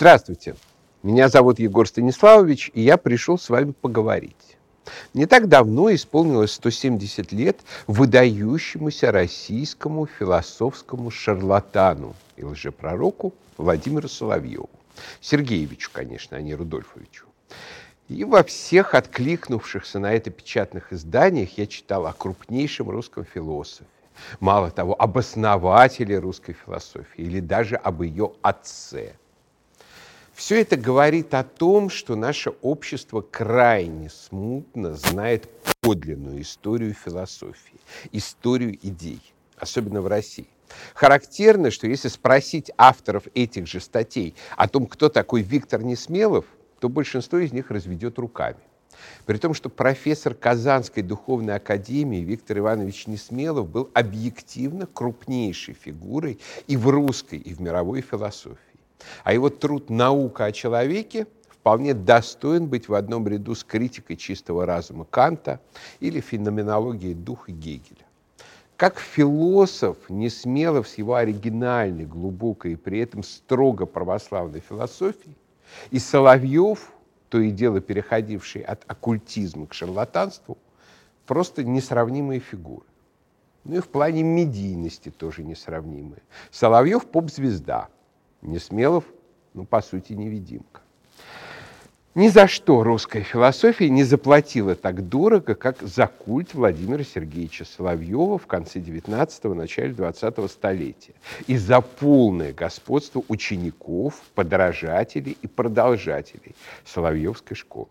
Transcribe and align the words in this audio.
Здравствуйте, 0.00 0.56
меня 1.02 1.28
зовут 1.28 1.58
Егор 1.58 1.86
Станиславович, 1.86 2.70
и 2.72 2.80
я 2.80 2.96
пришел 2.96 3.36
с 3.36 3.50
вами 3.50 3.72
поговорить. 3.72 4.56
Не 5.12 5.26
так 5.26 5.46
давно 5.46 5.94
исполнилось 5.94 6.52
170 6.52 7.32
лет 7.32 7.60
выдающемуся 7.86 9.12
российскому 9.12 10.06
философскому 10.06 11.10
шарлатану 11.10 12.14
и 12.38 12.44
лжепророку 12.44 13.34
Владимиру 13.58 14.08
Соловьеву. 14.08 14.70
Сергеевичу, 15.20 15.90
конечно, 15.92 16.38
а 16.38 16.40
не 16.40 16.54
Рудольфовичу. 16.54 17.26
И 18.08 18.24
во 18.24 18.42
всех 18.42 18.94
откликнувшихся 18.94 19.98
на 19.98 20.14
это 20.14 20.30
печатных 20.30 20.94
изданиях 20.94 21.58
я 21.58 21.66
читал 21.66 22.06
о 22.06 22.14
крупнейшем 22.14 22.88
русском 22.88 23.26
философе, 23.26 23.84
мало 24.40 24.70
того, 24.70 24.96
об 24.98 25.18
основателе 25.18 26.18
русской 26.18 26.54
философии 26.54 27.22
или 27.22 27.40
даже 27.40 27.76
об 27.76 28.00
ее 28.00 28.32
отце. 28.40 29.12
Все 30.40 30.62
это 30.62 30.78
говорит 30.78 31.34
о 31.34 31.44
том, 31.44 31.90
что 31.90 32.16
наше 32.16 32.54
общество 32.62 33.20
крайне 33.20 34.08
смутно 34.08 34.94
знает 34.94 35.50
подлинную 35.82 36.40
историю 36.40 36.94
философии, 36.94 37.78
историю 38.10 38.78
идей, 38.82 39.20
особенно 39.58 40.00
в 40.00 40.06
России. 40.06 40.48
Характерно, 40.94 41.70
что 41.70 41.86
если 41.86 42.08
спросить 42.08 42.70
авторов 42.78 43.24
этих 43.34 43.66
же 43.66 43.80
статей 43.80 44.34
о 44.56 44.66
том, 44.66 44.86
кто 44.86 45.10
такой 45.10 45.42
Виктор 45.42 45.82
Несмелов, 45.82 46.46
то 46.78 46.88
большинство 46.88 47.36
из 47.36 47.52
них 47.52 47.70
разведет 47.70 48.18
руками. 48.18 48.60
При 49.26 49.36
том, 49.36 49.52
что 49.52 49.68
профессор 49.68 50.32
Казанской 50.32 51.02
духовной 51.02 51.56
академии 51.56 52.22
Виктор 52.22 52.60
Иванович 52.60 53.08
Несмелов 53.08 53.68
был 53.68 53.90
объективно 53.92 54.86
крупнейшей 54.86 55.74
фигурой 55.74 56.40
и 56.66 56.78
в 56.78 56.88
русской, 56.88 57.38
и 57.38 57.52
в 57.52 57.60
мировой 57.60 58.00
философии. 58.00 58.69
А 59.24 59.32
его 59.32 59.50
труд 59.50 59.90
«Наука 59.90 60.46
о 60.46 60.52
человеке» 60.52 61.26
вполне 61.48 61.94
достоин 61.94 62.66
быть 62.66 62.88
в 62.88 62.94
одном 62.94 63.28
ряду 63.28 63.54
с 63.54 63.64
критикой 63.64 64.16
чистого 64.16 64.66
разума 64.66 65.04
Канта 65.04 65.60
или 66.00 66.20
феноменологией 66.20 67.14
духа 67.14 67.52
Гегеля. 67.52 68.06
Как 68.76 68.98
философ 68.98 69.96
Несмелов 70.08 70.88
с 70.88 70.94
его 70.94 71.16
оригинальной, 71.16 72.06
глубокой 72.06 72.72
и 72.72 72.76
при 72.76 73.00
этом 73.00 73.22
строго 73.22 73.84
православной 73.84 74.60
философией, 74.60 75.36
и 75.90 75.98
Соловьев, 75.98 76.90
то 77.28 77.38
и 77.38 77.50
дело 77.50 77.80
переходивший 77.80 78.62
от 78.62 78.82
оккультизма 78.86 79.66
к 79.66 79.74
шарлатанству, 79.74 80.56
просто 81.26 81.62
несравнимые 81.62 82.40
фигуры. 82.40 82.86
Ну 83.64 83.76
и 83.76 83.80
в 83.80 83.88
плане 83.88 84.22
медийности 84.22 85.10
тоже 85.10 85.42
несравнимые. 85.42 86.22
Соловьев– 86.50 87.04
поп-звезда, 87.12 87.88
Несмелов, 88.42 89.04
ну, 89.54 89.64
по 89.64 89.80
сути, 89.82 90.12
невидимка. 90.12 90.80
Ни 92.16 92.26
за 92.26 92.48
что 92.48 92.82
русская 92.82 93.22
философия 93.22 93.88
не 93.88 94.02
заплатила 94.02 94.74
так 94.74 95.08
дорого, 95.08 95.54
как 95.54 95.80
за 95.80 96.08
культ 96.08 96.54
Владимира 96.54 97.04
Сергеевича 97.04 97.64
Соловьева 97.64 98.36
в 98.36 98.48
конце 98.48 98.80
XIX– 98.80 99.54
начале 99.54 99.92
XX 99.92 100.48
столетия 100.48 101.14
и 101.46 101.56
за 101.56 101.80
полное 101.80 102.52
господство 102.52 103.22
учеников, 103.28 104.20
подражателей 104.34 105.38
и 105.40 105.46
продолжателей 105.46 106.56
Соловьевской 106.84 107.56
школы. 107.56 107.88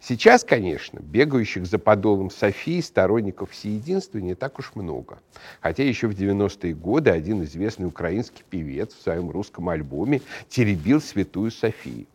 Сейчас, 0.00 0.44
конечно, 0.44 0.98
бегающих 1.00 1.66
за 1.66 1.78
подолом 1.78 2.30
Софии 2.30 2.80
сторонников 2.80 3.50
всеединства 3.50 4.18
не 4.18 4.34
так 4.34 4.58
уж 4.58 4.72
много. 4.74 5.18
Хотя 5.60 5.84
еще 5.84 6.06
в 6.08 6.12
90-е 6.12 6.74
годы 6.74 7.10
один 7.10 7.42
известный 7.44 7.86
украинский 7.86 8.44
певец 8.48 8.94
в 8.94 9.02
своем 9.02 9.30
русском 9.30 9.68
альбоме 9.68 10.22
теребил 10.48 11.00
святую 11.00 11.50
Софию. 11.50 12.06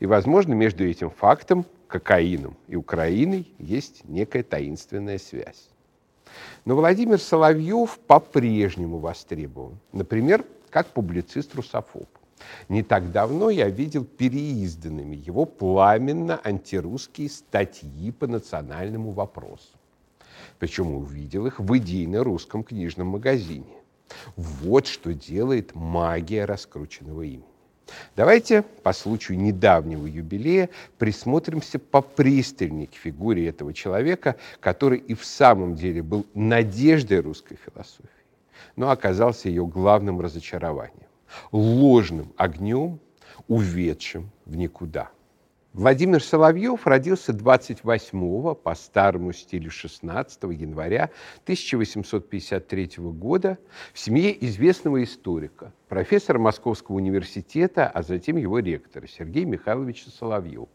И, 0.00 0.06
возможно, 0.06 0.54
между 0.54 0.84
этим 0.84 1.10
фактом, 1.10 1.64
кокаином 1.88 2.56
и 2.68 2.76
Украиной 2.76 3.50
есть 3.58 4.02
некая 4.04 4.42
таинственная 4.42 5.18
связь. 5.18 5.68
Но 6.64 6.76
Владимир 6.76 7.18
Соловьев 7.18 7.98
по-прежнему 8.06 8.98
востребован. 8.98 9.78
Например, 9.92 10.44
как 10.70 10.88
публицист-русофоб. 10.88 12.06
Не 12.68 12.82
так 12.82 13.10
давно 13.12 13.50
я 13.50 13.68
видел 13.68 14.04
переизданными 14.04 15.16
его 15.16 15.44
пламенно 15.44 16.40
антирусские 16.44 17.28
статьи 17.28 18.10
по 18.12 18.26
национальному 18.26 19.12
вопросу. 19.12 19.76
Причем 20.58 20.94
увидел 20.94 21.46
их 21.46 21.60
в 21.60 21.76
идейно-русском 21.76 22.64
книжном 22.64 23.08
магазине. 23.08 23.76
Вот 24.36 24.86
что 24.86 25.12
делает 25.12 25.74
магия 25.74 26.44
раскрученного 26.44 27.22
имени. 27.22 27.44
Давайте 28.16 28.62
по 28.82 28.92
случаю 28.92 29.38
недавнего 29.38 30.06
юбилея 30.06 30.68
присмотримся 30.98 31.78
попристальнее 31.78 32.86
к 32.86 32.94
фигуре 32.94 33.48
этого 33.48 33.72
человека, 33.72 34.36
который 34.60 34.98
и 34.98 35.14
в 35.14 35.24
самом 35.24 35.74
деле 35.74 36.02
был 36.02 36.26
надеждой 36.34 37.20
русской 37.20 37.56
философии, 37.56 38.08
но 38.76 38.90
оказался 38.90 39.48
ее 39.48 39.66
главным 39.66 40.20
разочарованием, 40.20 41.07
ложным 41.52 42.32
огнем, 42.36 43.00
уведшим 43.46 44.30
в 44.46 44.56
никуда. 44.56 45.10
Владимир 45.74 46.22
Соловьев 46.22 46.86
родился 46.86 47.32
28 47.32 48.54
по 48.54 48.74
старому 48.74 49.32
стилю 49.32 49.70
16 49.70 50.42
января 50.44 51.10
1853 51.44 52.90
года 52.96 53.58
в 53.92 53.98
семье 53.98 54.36
известного 54.46 55.04
историка, 55.04 55.72
профессора 55.88 56.38
Московского 56.38 56.96
университета, 56.96 57.86
а 57.86 58.02
затем 58.02 58.38
его 58.38 58.58
ректора 58.58 59.06
Сергея 59.06 59.44
Михайловича 59.44 60.10
Соловьева. 60.10 60.68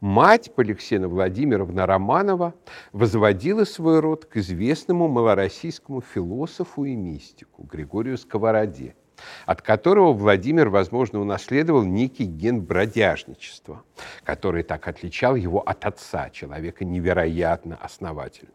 Мать 0.00 0.54
Поликсена 0.54 1.08
Владимировна 1.08 1.86
Романова 1.86 2.54
возводила 2.92 3.64
свой 3.64 4.00
род 4.00 4.26
к 4.26 4.36
известному 4.36 5.08
малороссийскому 5.08 6.02
философу 6.02 6.84
и 6.84 6.94
мистику 6.94 7.62
Григорию 7.62 8.18
Сковороде– 8.18 8.96
от 9.46 9.62
которого 9.62 10.12
Владимир, 10.12 10.68
возможно, 10.68 11.20
унаследовал 11.20 11.84
некий 11.84 12.24
ген 12.24 12.60
бродяжничества, 12.60 13.82
который 14.24 14.62
так 14.62 14.88
отличал 14.88 15.36
его 15.36 15.60
от 15.60 15.84
отца, 15.84 16.30
человека 16.30 16.84
невероятно 16.84 17.76
основательного. 17.76 18.54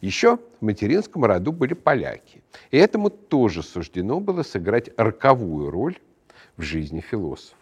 Еще 0.00 0.36
в 0.36 0.64
материнском 0.64 1.24
роду 1.24 1.52
были 1.52 1.74
поляки, 1.74 2.42
и 2.70 2.76
этому 2.76 3.10
тоже 3.10 3.62
суждено 3.62 4.20
было 4.20 4.42
сыграть 4.42 4.90
роковую 4.96 5.70
роль 5.70 5.98
в 6.56 6.62
жизни 6.62 7.00
философа. 7.00 7.56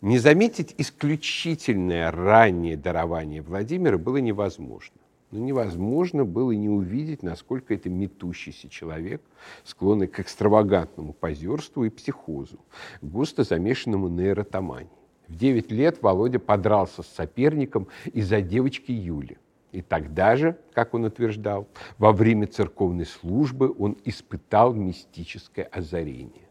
Не 0.00 0.18
заметить 0.18 0.74
исключительное 0.78 2.10
раннее 2.10 2.76
дарование 2.76 3.42
Владимира 3.42 3.98
было 3.98 4.16
невозможно 4.16 4.99
но 5.30 5.38
ну, 5.38 5.44
невозможно 5.44 6.24
было 6.24 6.50
не 6.52 6.68
увидеть, 6.68 7.22
насколько 7.22 7.72
это 7.74 7.88
метущийся 7.88 8.68
человек, 8.68 9.22
склонный 9.62 10.08
к 10.08 10.18
экстравагантному 10.18 11.12
позерству 11.12 11.84
и 11.84 11.90
психозу, 11.90 12.58
густо 13.00 13.44
замешанному 13.44 14.08
на 14.08 14.26
эротомании. 14.26 14.90
В 15.28 15.36
9 15.36 15.70
лет 15.70 16.02
Володя 16.02 16.40
подрался 16.40 17.02
с 17.02 17.06
соперником 17.06 17.86
из-за 18.12 18.40
девочки 18.40 18.90
Юли. 18.90 19.38
И 19.70 19.82
тогда 19.82 20.34
же, 20.34 20.58
как 20.74 20.94
он 20.94 21.04
утверждал, 21.04 21.68
во 21.98 22.10
время 22.10 22.48
церковной 22.48 23.06
службы 23.06 23.72
он 23.78 23.96
испытал 24.04 24.74
мистическое 24.74 25.66
озарение. 25.66 26.48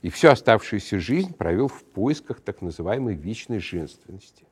И 0.00 0.08
всю 0.08 0.28
оставшуюся 0.28 0.98
жизнь 0.98 1.34
провел 1.34 1.68
в 1.68 1.84
поисках 1.84 2.40
так 2.40 2.62
называемой 2.62 3.14
вечной 3.14 3.58
женственности 3.58 4.46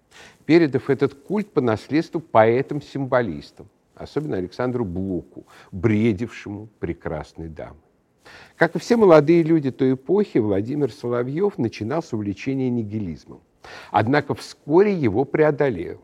передав 0.46 0.90
этот 0.90 1.14
культ 1.14 1.52
по 1.52 1.60
наследству 1.60 2.20
поэтам-символистам, 2.20 3.68
особенно 3.94 4.36
Александру 4.36 4.84
Блоку, 4.84 5.46
бредившему 5.70 6.68
прекрасной 6.78 7.48
дамы. 7.48 7.80
Как 8.56 8.76
и 8.76 8.78
все 8.78 8.96
молодые 8.96 9.42
люди 9.42 9.70
той 9.70 9.94
эпохи, 9.94 10.38
Владимир 10.38 10.92
Соловьев 10.92 11.58
начинал 11.58 12.02
с 12.02 12.12
увлечения 12.12 12.70
нигилизмом. 12.70 13.40
Однако 13.90 14.34
вскоре 14.34 14.94
его 14.94 15.24
преодолел, 15.24 16.00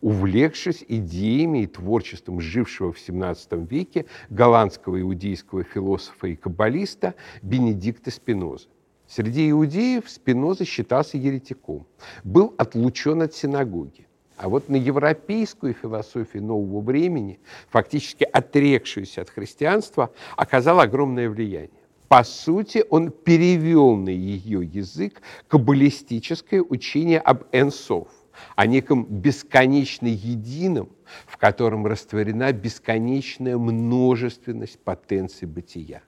увлекшись 0.00 0.84
идеями 0.86 1.62
и 1.62 1.66
творчеством 1.66 2.40
жившего 2.40 2.92
в 2.92 2.96
XVII 2.96 3.66
веке 3.66 4.06
голландского 4.30 5.00
иудейского 5.00 5.64
философа 5.64 6.28
и 6.28 6.36
каббалиста 6.36 7.14
Бенедикта 7.42 8.10
Спиноза. 8.10 8.68
Среди 9.06 9.50
иудеев 9.50 10.08
Спиноза 10.08 10.64
считался 10.64 11.18
еретиком, 11.18 11.86
был 12.24 12.54
отлучен 12.56 13.22
от 13.22 13.34
синагоги. 13.34 14.06
А 14.36 14.48
вот 14.48 14.68
на 14.68 14.76
европейскую 14.76 15.74
философию 15.74 16.42
нового 16.42 16.80
времени, 16.80 17.38
фактически 17.68 18.24
отрекшуюся 18.24 19.22
от 19.22 19.30
христианства, 19.30 20.10
оказал 20.36 20.80
огромное 20.80 21.30
влияние. 21.30 21.70
По 22.08 22.24
сути, 22.24 22.84
он 22.90 23.10
перевел 23.10 23.96
на 23.96 24.08
ее 24.08 24.64
язык 24.64 25.22
каббалистическое 25.48 26.62
учение 26.62 27.20
об 27.20 27.44
энсов, 27.52 28.08
о 28.56 28.66
неком 28.66 29.04
бесконечно 29.04 30.06
едином, 30.06 30.90
в 31.26 31.36
котором 31.36 31.86
растворена 31.86 32.52
бесконечная 32.52 33.56
множественность 33.56 34.80
потенций 34.80 35.46
бытия. 35.46 36.02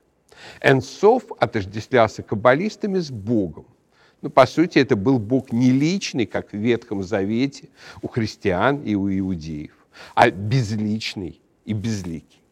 Энсов 0.60 1.24
отождествлялся 1.38 2.22
каббалистами 2.22 2.98
с 2.98 3.10
Богом, 3.10 3.66
Ну, 4.22 4.30
по 4.30 4.46
сути, 4.46 4.78
это 4.78 4.96
был 4.96 5.18
Бог 5.18 5.52
не 5.52 5.70
личный, 5.70 6.26
как 6.26 6.52
в 6.52 6.56
Ветхом 6.56 7.02
Завете 7.02 7.68
у 8.02 8.08
христиан 8.08 8.82
и 8.82 8.94
у 8.94 9.10
иудеев, 9.10 9.74
а 10.14 10.30
безличный 10.30 11.40
и 11.64 11.72
безликий. 11.72 12.42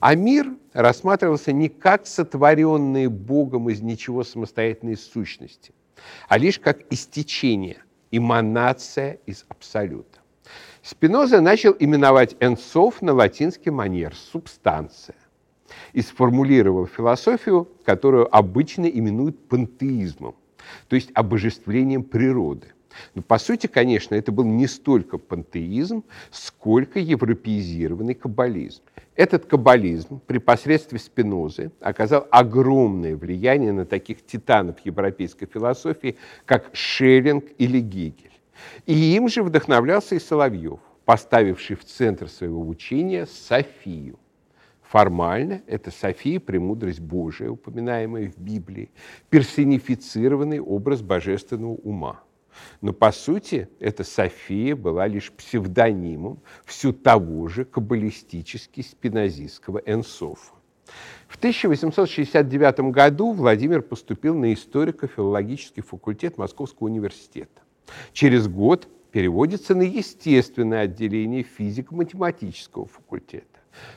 А 0.00 0.14
мир 0.14 0.52
рассматривался 0.74 1.52
не 1.52 1.68
как 1.68 2.06
сотворенные 2.06 3.08
Богом 3.08 3.70
из 3.70 3.80
ничего 3.80 4.22
самостоятельной 4.22 4.96
сущности, 4.96 5.72
а 6.28 6.36
лишь 6.36 6.58
как 6.58 6.80
истечение, 6.92 7.78
эманация 8.10 9.18
из 9.26 9.46
абсолюта. 9.48 10.20
Спиноза 10.82 11.40
начал 11.40 11.74
именовать 11.78 12.36
энсов 12.40 13.00
на 13.00 13.14
латинский 13.14 13.70
манер 13.70 14.14
«субстанция» 14.14 15.16
и 15.92 16.02
сформулировал 16.02 16.86
философию, 16.86 17.68
которую 17.84 18.34
обычно 18.34 18.86
именуют 18.86 19.48
пантеизмом, 19.48 20.34
то 20.88 20.96
есть 20.96 21.10
обожествлением 21.14 22.02
природы. 22.02 22.68
Но 23.14 23.22
по 23.22 23.38
сути, 23.38 23.66
конечно, 23.66 24.14
это 24.14 24.32
был 24.32 24.44
не 24.44 24.66
столько 24.66 25.18
пантеизм, 25.18 26.04
сколько 26.30 26.98
европеизированный 26.98 28.14
каббализм. 28.14 28.82
Этот 29.16 29.46
каббализм 29.46 30.20
при 30.26 30.38
посредстве 30.38 30.98
Спинозы 30.98 31.70
оказал 31.80 32.26
огромное 32.30 33.16
влияние 33.16 33.72
на 33.72 33.84
таких 33.84 34.24
титанов 34.24 34.80
европейской 34.84 35.46
философии, 35.46 36.16
как 36.44 36.70
Шеллинг 36.72 37.44
или 37.58 37.80
Гегель. 37.80 38.32
И 38.86 38.94
им 39.14 39.28
же 39.28 39.42
вдохновлялся 39.42 40.14
и 40.14 40.18
Соловьев, 40.18 40.80
поставивший 41.04 41.76
в 41.76 41.84
центр 41.84 42.28
своего 42.28 42.66
учения 42.66 43.26
Софию. 43.26 44.18
Формально 44.94 45.62
это 45.66 45.90
София, 45.90 46.38
премудрость 46.38 47.00
Божия, 47.00 47.50
упоминаемая 47.50 48.30
в 48.30 48.38
Библии, 48.38 48.92
персонифицированный 49.28 50.60
образ 50.60 51.02
божественного 51.02 51.72
ума. 51.72 52.22
Но 52.80 52.92
по 52.92 53.10
сути 53.10 53.68
эта 53.80 54.04
София 54.04 54.76
была 54.76 55.08
лишь 55.08 55.32
псевдонимом 55.32 56.38
все 56.64 56.92
того 56.92 57.48
же 57.48 57.64
каббалистически 57.64 58.82
спинозистского 58.82 59.82
Энсофа. 59.84 60.54
В 61.26 61.38
1869 61.38 62.92
году 62.92 63.32
Владимир 63.32 63.82
поступил 63.82 64.36
на 64.36 64.54
историко-филологический 64.54 65.82
факультет 65.82 66.38
Московского 66.38 66.86
университета. 66.86 67.62
Через 68.12 68.46
год 68.46 68.86
переводится 69.10 69.74
на 69.74 69.82
естественное 69.82 70.82
отделение 70.82 71.42
физико-математического 71.42 72.86
факультета. 72.86 73.53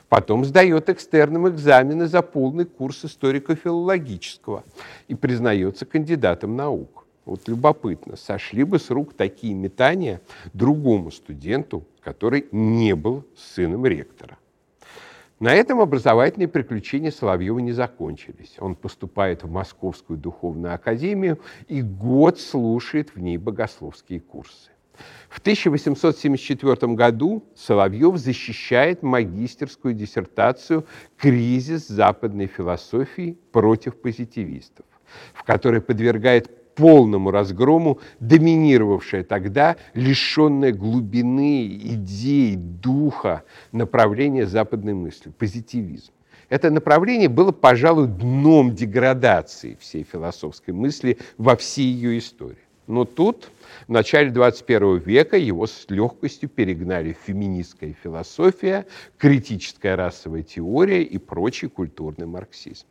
Потом 0.08 0.44
сдает 0.44 0.88
экстерном 0.88 1.48
экзамены 1.48 2.06
за 2.06 2.22
полный 2.22 2.64
курс 2.64 3.04
историко-филологического 3.04 4.64
и 5.08 5.14
признается 5.14 5.86
кандидатом 5.86 6.56
наук. 6.56 7.06
Вот 7.24 7.46
любопытно, 7.46 8.16
сошли 8.16 8.64
бы 8.64 8.78
с 8.78 8.88
рук 8.88 9.12
такие 9.12 9.54
метания 9.54 10.22
другому 10.54 11.10
студенту, 11.10 11.84
который 12.00 12.46
не 12.52 12.94
был 12.94 13.24
сыном 13.36 13.84
ректора. 13.84 14.38
На 15.40 15.54
этом 15.54 15.80
образовательные 15.80 16.48
приключения 16.48 17.12
Соловьева 17.12 17.60
не 17.60 17.72
закончились. 17.72 18.56
Он 18.58 18.74
поступает 18.74 19.44
в 19.44 19.50
Московскую 19.50 20.18
духовную 20.18 20.74
академию 20.74 21.38
и 21.68 21.80
год 21.80 22.40
слушает 22.40 23.14
в 23.14 23.20
ней 23.20 23.36
богословские 23.36 24.20
курсы. 24.20 24.70
В 25.28 25.40
1874 25.40 26.94
году 26.94 27.44
Соловьев 27.54 28.16
защищает 28.16 29.02
магистерскую 29.02 29.94
диссертацию 29.94 30.86
«Кризис 31.16 31.86
западной 31.86 32.46
философии 32.46 33.38
против 33.52 34.00
позитивистов», 34.00 34.86
в 35.34 35.44
которой 35.44 35.80
подвергает 35.80 36.74
полному 36.74 37.30
разгрому 37.30 37.98
доминировавшее 38.20 39.24
тогда 39.24 39.76
лишенное 39.94 40.72
глубины, 40.72 41.66
идей, 41.66 42.56
духа 42.56 43.42
направление 43.72 44.46
западной 44.46 44.94
мысли– 44.94 45.30
позитивизм. 45.38 46.12
Это 46.48 46.70
направление 46.70 47.28
было, 47.28 47.52
пожалуй, 47.52 48.06
дном 48.06 48.74
деградации 48.74 49.76
всей 49.80 50.04
философской 50.04 50.72
мысли 50.72 51.18
во 51.36 51.56
всей 51.56 51.92
ее 51.92 52.18
истории. 52.18 52.67
Но 52.88 53.04
тут, 53.04 53.50
в 53.86 53.92
начале 53.92 54.30
21 54.30 54.96
века, 54.96 55.36
его 55.36 55.66
с 55.66 55.84
легкостью 55.90 56.48
перегнали 56.48 57.14
феминистская 57.26 57.92
философия, 57.92 58.86
критическая 59.18 59.94
расовая 59.94 60.42
теория 60.42 61.02
и 61.02 61.18
прочий 61.18 61.68
культурный 61.68 62.26
марксизм. 62.26 62.86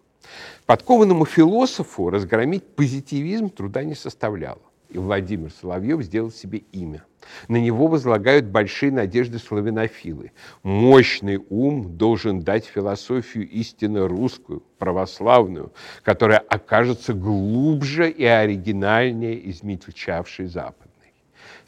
Подкованному 0.67 1.25
философу 1.25 2.11
разгромить 2.11 2.63
позитивизм 2.75 3.49
труда 3.49 3.83
не 3.83 3.95
составляло. 3.95 4.61
И 4.89 4.97
Владимир 4.97 5.51
Соловьев 5.51 6.01
сделал 6.01 6.31
себе 6.31 6.59
имя. 6.71 7.03
На 7.47 7.57
него 7.57 7.87
возлагают 7.87 8.45
большие 8.45 8.91
надежды 8.91 9.37
славянофилы. 9.37 10.31
Мощный 10.63 11.39
ум 11.49 11.97
должен 11.97 12.39
дать 12.41 12.65
философию 12.65 13.49
истинно 13.49 14.07
русскую, 14.07 14.63
православную, 14.77 15.73
которая 16.03 16.39
окажется 16.39 17.13
глубже 17.13 18.09
и 18.09 18.23
оригинальнее 18.23 19.49
измельчавшей 19.49 20.45
западной. 20.45 20.86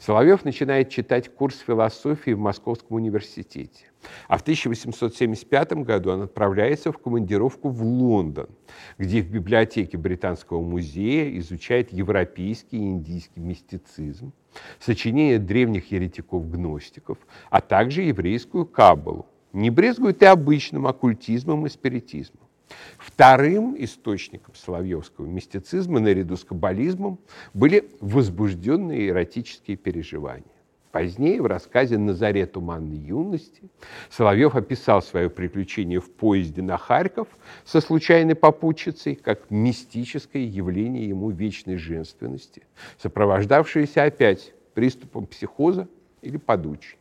Соловьев 0.00 0.46
начинает 0.46 0.88
читать 0.88 1.28
курс 1.28 1.58
философии 1.58 2.30
в 2.30 2.38
Московском 2.38 2.96
университете. 2.96 3.92
А 4.28 4.38
в 4.38 4.40
1875 4.40 5.72
году 5.84 6.12
он 6.12 6.22
отправляется 6.22 6.90
в 6.90 6.96
командировку 6.96 7.68
в 7.68 7.82
Лондон, 7.82 8.48
где 8.96 9.20
в 9.20 9.30
библиотеке 9.30 9.98
Британского 9.98 10.62
музея 10.62 11.36
изучает 11.38 11.92
европейский 11.92 12.78
и 12.78 12.88
индийский 12.88 13.40
мистицизм, 13.40 14.32
сочинения 14.78 15.38
древних 15.38 15.92
еретиков-гностиков, 15.92 17.18
а 17.50 17.60
также 17.60 18.00
еврейскую 18.00 18.64
каббалу. 18.64 19.26
Не 19.52 19.68
брезгует 19.68 20.22
и 20.22 20.24
обычным 20.24 20.86
оккультизмом 20.86 21.66
и 21.66 21.68
спиритизмом. 21.68 22.49
Вторым 22.98 23.74
источником 23.78 24.54
соловьевского 24.54 25.26
мистицизма 25.26 26.00
наряду 26.00 26.36
с 26.36 26.44
каббализмом 26.44 27.18
были 27.54 27.90
возбужденные 28.00 29.08
эротические 29.08 29.76
переживания. 29.76 30.44
Позднее 30.92 31.40
в 31.40 31.46
рассказе 31.46 31.98
«На 31.98 32.14
заре 32.14 32.46
туманной 32.46 32.96
юности» 32.96 33.62
Соловьев 34.10 34.56
описал 34.56 35.02
свое 35.02 35.30
приключение 35.30 36.00
в 36.00 36.10
поезде 36.10 36.62
на 36.62 36.76
Харьков 36.78 37.28
со 37.64 37.80
случайной 37.80 38.34
попутчицей 38.34 39.14
как 39.14 39.50
мистическое 39.50 40.42
явление 40.42 41.08
ему 41.08 41.30
вечной 41.30 41.76
женственности, 41.76 42.62
сопровождавшееся 42.98 44.02
опять 44.02 44.52
приступом 44.74 45.26
психоза 45.26 45.86
или 46.22 46.38
подучей. 46.38 46.98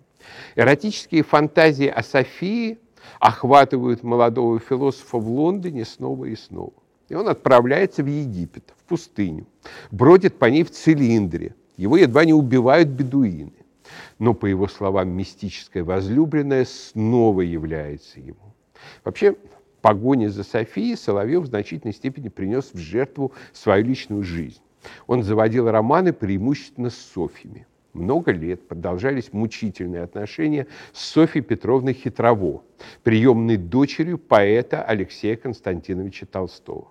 Эротические 0.56 1.24
фантазии 1.24 1.88
о 1.88 2.04
Софии 2.04 2.78
охватывают 3.20 4.04
молодого 4.04 4.60
философа 4.60 5.18
в 5.18 5.30
Лондоне 5.30 5.86
снова 5.86 6.26
и 6.26 6.36
снова. 6.36 6.74
И 7.10 7.16
он 7.16 7.28
отправляется 7.28 8.04
в 8.04 8.08
Египет, 8.08 8.74
в 8.78 8.84
пустыню, 8.84 9.48
бродит 9.92 10.38
по 10.38 10.46
ней 10.46 10.64
в 10.64 10.72
цилиндре. 10.72 11.56
Его 11.78 11.98
едва 11.98 12.26
не 12.26 12.34
убивают 12.34 12.90
бедуины 12.90 13.54
но, 14.20 14.34
по 14.34 14.46
его 14.46 14.68
словам, 14.68 15.10
мистическая 15.10 15.84
возлюбленная 15.84 16.66
снова 16.66 17.42
является 17.42 18.20
ему. 18.20 18.54
Вообще, 19.04 19.36
погоне 19.82 20.30
за 20.30 20.44
Софией 20.44 20.98
Соловьев 20.98 21.44
в 21.44 21.48
значительной 21.48 21.94
степени 21.94 22.28
принес 22.28 22.72
в 22.74 22.78
жертву 22.78 23.34
свою 23.54 23.86
личную 23.86 24.24
жизнь. 24.24 24.62
Он 25.08 25.24
заводил 25.24 25.70
романы 25.70 26.14
преимущественно 26.14 26.90
с 26.90 26.96
Софьями. 26.96 27.66
Много 28.00 28.32
лет 28.32 28.66
продолжались 28.66 29.34
мучительные 29.34 30.04
отношения 30.04 30.68
с 30.94 31.04
Софьей 31.04 31.44
Петровной 31.44 31.94
Хитрово, 31.94 32.64
приемной 33.04 33.58
дочерью 33.58 34.18
поэта 34.18 34.82
Алексея 34.82 35.36
Константиновича 35.36 36.26
Толстого. 36.26 36.88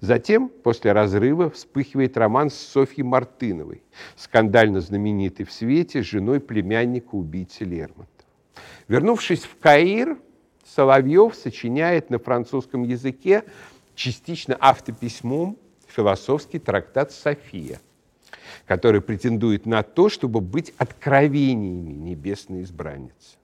Затем, 0.00 0.48
после 0.48 0.92
разрыва, 0.92 1.50
вспыхивает 1.50 2.16
роман 2.16 2.48
с 2.48 2.54
Софьей 2.54 3.04
Мартыновой, 3.04 3.82
скандально 4.16 4.80
знаменитый 4.80 5.44
в 5.44 5.52
свете, 5.52 6.02
женой 6.02 6.40
племянника 6.40 7.14
убийцы 7.14 7.64
Лермонтова. 7.64 8.06
Вернувшись 8.88 9.44
в 9.44 9.58
Каир, 9.58 10.16
Соловьев 10.64 11.34
сочиняет 11.34 12.08
на 12.08 12.18
французском 12.18 12.82
языке 12.82 13.44
частично 13.94 14.56
автописьмом 14.58 15.58
философский 15.86 16.58
трактат 16.58 17.12
«София», 17.12 17.78
который 18.66 19.00
претендует 19.00 19.66
на 19.66 19.82
то, 19.82 20.08
чтобы 20.08 20.40
быть 20.40 20.72
откровениями 20.78 21.92
небесной 21.92 22.62
избранницы. 22.62 23.36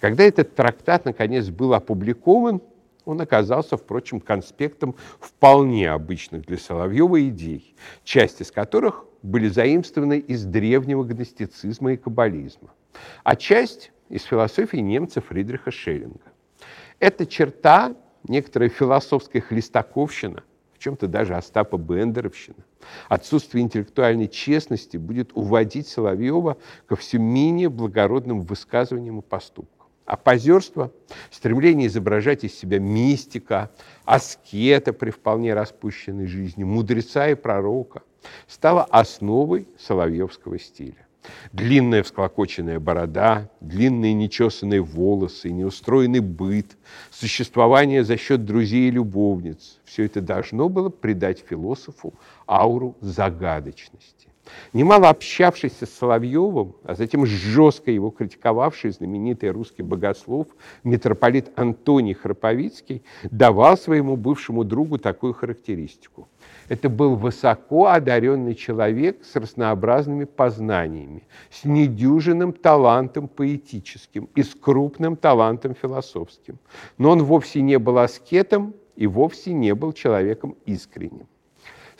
Когда 0.00 0.24
этот 0.24 0.54
трактат, 0.54 1.04
наконец, 1.04 1.48
был 1.48 1.74
опубликован, 1.74 2.60
он 3.04 3.20
оказался, 3.20 3.76
впрочем, 3.76 4.20
конспектом 4.20 4.94
вполне 5.18 5.90
обычных 5.90 6.46
для 6.46 6.58
Соловьева 6.58 7.28
идей, 7.28 7.74
часть 8.04 8.40
из 8.40 8.50
которых 8.50 9.04
были 9.22 9.48
заимствованы 9.48 10.18
из 10.18 10.44
древнего 10.44 11.04
гностицизма 11.04 11.92
и 11.92 11.96
каббализма, 11.96 12.70
а 13.24 13.36
часть 13.36 13.92
из 14.08 14.24
философии 14.24 14.78
немца 14.78 15.20
Фридриха 15.20 15.70
Шеллинга. 15.70 16.32
Эта 16.98 17.26
черта, 17.26 17.94
некоторая 18.26 18.68
философская 18.68 19.40
хлестаковщина, 19.40 20.42
чем-то 20.80 21.06
даже 21.06 21.36
Остапа 21.36 21.76
Бендеровщина. 21.76 22.56
Отсутствие 23.08 23.62
интеллектуальной 23.62 24.26
честности 24.26 24.96
будет 24.96 25.30
уводить 25.34 25.86
Соловьева 25.86 26.56
ко 26.86 26.96
все 26.96 27.18
менее 27.18 27.68
благородным 27.68 28.40
высказываниям 28.40 29.20
и 29.20 29.22
поступкам. 29.22 29.86
А 30.06 30.16
позерство, 30.16 30.90
стремление 31.30 31.86
изображать 31.86 32.42
из 32.42 32.58
себя 32.58 32.80
мистика, 32.80 33.70
аскета 34.04 34.92
при 34.92 35.10
вполне 35.10 35.54
распущенной 35.54 36.26
жизни, 36.26 36.64
мудреца 36.64 37.28
и 37.28 37.34
пророка, 37.34 38.02
стало 38.48 38.82
основой 38.84 39.68
соловьевского 39.78 40.58
стиля. 40.58 41.06
Длинная 41.52 42.02
всклокоченная 42.02 42.80
борода, 42.80 43.50
длинные 43.60 44.14
нечесанные 44.14 44.80
волосы, 44.80 45.50
неустроенный 45.50 46.20
быт, 46.20 46.76
существование 47.10 48.04
за 48.04 48.16
счет 48.16 48.44
друзей 48.44 48.88
и 48.88 48.90
любовниц– 48.90 49.78
все 49.84 50.04
это 50.04 50.20
должно 50.20 50.68
было 50.68 50.88
придать 50.88 51.44
философу 51.46 52.14
ауру 52.46 52.96
загадочности. 53.00 54.29
Немало 54.72 55.08
общавшийся 55.08 55.86
с 55.86 55.90
Соловьевым, 55.90 56.76
а 56.84 56.94
затем 56.94 57.26
жестко 57.26 57.90
его 57.90 58.10
критиковавший 58.10 58.90
знаменитый 58.90 59.50
русский 59.50 59.82
богослов 59.82 60.46
митрополит 60.84 61.50
Антоний 61.56 62.14
Храповицкий 62.14 63.02
давал 63.24 63.76
своему 63.76 64.16
бывшему 64.16 64.64
другу 64.64 64.98
такую 64.98 65.32
характеристику. 65.32 66.28
Это 66.68 66.88
был 66.88 67.16
высоко 67.16 67.86
одаренный 67.86 68.54
человек 68.54 69.24
с 69.24 69.34
разнообразными 69.34 70.24
познаниями, 70.24 71.26
с 71.50 71.64
недюжинным 71.64 72.52
талантом 72.52 73.26
поэтическим 73.26 74.28
и 74.36 74.42
с 74.42 74.54
крупным 74.54 75.16
талантом 75.16 75.74
философским. 75.74 76.58
Но 76.96 77.10
он 77.10 77.24
вовсе 77.24 77.60
не 77.60 77.78
был 77.78 77.98
аскетом 77.98 78.74
и 78.94 79.06
вовсе 79.06 79.52
не 79.52 79.74
был 79.74 79.92
человеком 79.92 80.56
искренним. 80.64 81.26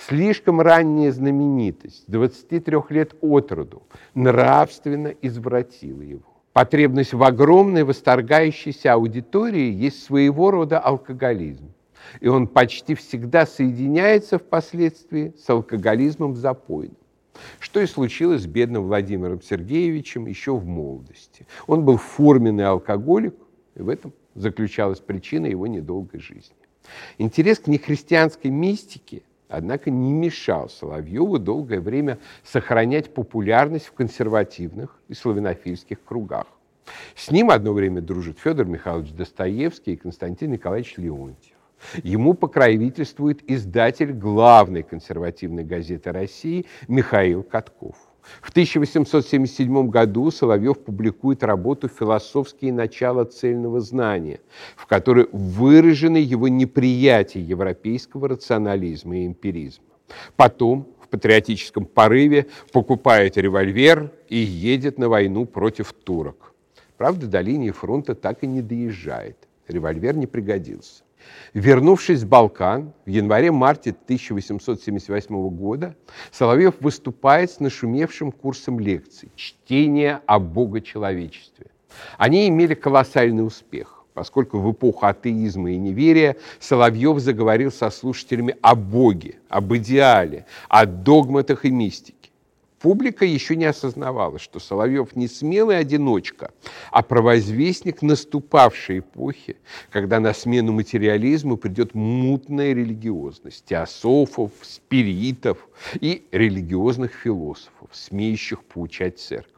Слишком 0.09 0.63
ранняя 0.63 1.13
знаменитость, 1.13 2.05
23 2.07 2.79
лет 2.89 3.15
от 3.21 3.53
роду, 3.53 3.83
нравственно 4.15 5.09
извратила 5.09 6.01
его. 6.01 6.23
Потребность 6.55 7.13
в 7.13 7.23
огромной 7.23 7.85
восторгающейся 7.85 8.95
аудитории 8.95 9.71
есть 9.71 10.03
своего 10.03 10.51
рода 10.51 10.79
алкоголизм. 10.79 11.73
И 12.21 12.29
он 12.29 12.49
почти 12.49 12.95
всегда 12.95 13.45
соединяется 13.45 14.39
впоследствии 14.39 15.35
с 15.39 15.49
алкоголизмом 15.51 16.35
запойным. 16.35 16.97
Что 17.59 17.81
и 17.81 17.87
случилось 17.87 18.43
с 18.43 18.47
бедным 18.47 18.85
Владимиром 18.85 19.43
Сергеевичем 19.43 20.27
еще 20.27 20.57
в 20.57 20.65
молодости. 20.65 21.47
Он 21.67 21.85
был 21.85 21.99
форменный 21.99 22.67
алкоголик, 22.67 23.35
и 23.75 23.83
в 23.83 23.89
этом 23.89 24.13
заключалась 24.35 24.99
причина 24.99 25.47
его 25.47 25.67
недолгой 25.67 26.21
жизни. 26.21 26.57
Интерес 27.19 27.59
к 27.61 27.67
нехристианской 27.67 28.51
мистике, 28.51 29.23
однако, 29.51 29.91
не 29.91 30.13
мешал 30.13 30.69
Соловьеву 30.69 31.39
долгое 31.39 31.81
время 31.81 32.19
сохранять 32.45 33.13
популярность 33.13 33.87
в 33.87 33.93
консервативных 33.93 34.97
и 35.09 35.15
славянофильских 35.15 36.03
кругах. 36.05 36.47
С 37.15 37.31
ним 37.31 37.51
одно 37.51 37.73
время 37.73 38.01
дружит 38.01 38.39
Федор 38.39 38.67
Михайлович 38.67 39.13
Достоевский 39.13 39.95
и 39.95 39.97
Константин 39.97 40.53
Николаевич 40.53 40.97
Леонтьев. 40.97 41.57
Ему 42.03 42.35
покровительствует 42.35 43.49
издатель 43.51 44.13
главной 44.13 44.83
консервативной 44.83 45.65
газеты 45.65 46.13
России 46.13 46.67
Михаил 46.89 47.43
Катков. 47.43 47.97
В 48.41 48.51
1877 48.51 49.89
году 49.89 50.31
Соловьев 50.31 50.79
публикует 50.79 51.43
работу 51.43 51.89
«Философские 51.89 52.73
начала 52.73 53.25
цельного 53.25 53.81
знания», 53.81 54.41
в 54.77 54.87
которой 54.87 55.29
выражены 55.33 56.19
его 56.19 56.49
неприятие 56.49 57.45
европейского 57.45 58.29
рационализма 58.29 59.19
и 59.19 59.27
эмпиризма. 59.27 59.85
Потом, 60.37 60.87
в 61.01 61.09
патриотическом 61.09 61.85
порыве, 61.85 62.47
покупает 62.73 63.37
револьвер 63.37 64.11
и 64.29 64.37
едет 64.37 64.99
на 64.99 65.09
войну 65.09 65.47
против 65.47 65.93
турок. 65.93 66.53
Правда, 66.97 67.27
до 67.27 67.41
линии 67.41 67.71
фронта 67.71 68.15
так 68.15 68.43
и 68.43 68.47
не 68.47 68.63
доезжает. 68.63 69.37
Револьвер 69.69 70.17
не 70.17 70.27
пригодился. 70.27 71.03
Вернувшись 71.55 72.21
с 72.21 72.25
Балкан 72.25 72.93
в 73.07 73.11
январе-марте 73.11 73.91
1878 73.91 75.49
года, 75.51 75.97
Соловьев 76.31 76.75
выступает 76.81 77.51
с 77.51 77.61
нашумевшим 77.61 78.33
курсом 78.33 78.79
лекций 78.79 79.31
«Чтение 79.35 80.21
о 80.27 80.39
богочеловечестве». 80.39 81.67
Они 82.19 82.49
имели 82.49 82.75
колоссальный 82.75 83.45
успех, 83.45 84.05
поскольку 84.15 84.59
в 84.59 84.73
эпоху 84.73 85.07
атеизма 85.07 85.73
и 85.73 85.77
неверия 85.77 86.37
Соловьев 86.61 87.19
заговорил 87.19 87.73
со 87.73 87.91
слушателями 87.91 88.57
о 88.63 88.75
Боге, 88.75 89.41
об 89.49 89.75
идеале, 89.75 90.47
о 90.69 90.87
догматах 90.87 91.65
и 91.65 91.71
мистике. 91.71 92.30
Публика 92.81 93.27
еще 93.27 93.57
не 93.57 93.67
осознавала, 93.67 94.39
что 94.39 94.59
Соловьев 94.59 95.15
не 95.15 95.29
смелый 95.29 95.79
одиночка, 95.79 96.51
а 96.91 97.03
провозвестник 97.03 98.01
наступавшей 98.01 99.01
эпохи, 99.01 99.59
когда 99.91 100.19
на 100.19 100.33
смену 100.33 100.73
материализму 100.73 101.59
придет 101.59 101.95
мутная 101.95 102.73
религиозность 102.73 103.67
теософов, 103.67 104.53
спиритов 104.63 105.69
и 106.01 106.27
религиозных 106.33 107.13
философов, 107.13 107.91
смеющих 107.93 108.65
поучать 108.65 109.19
церковь. 109.19 109.53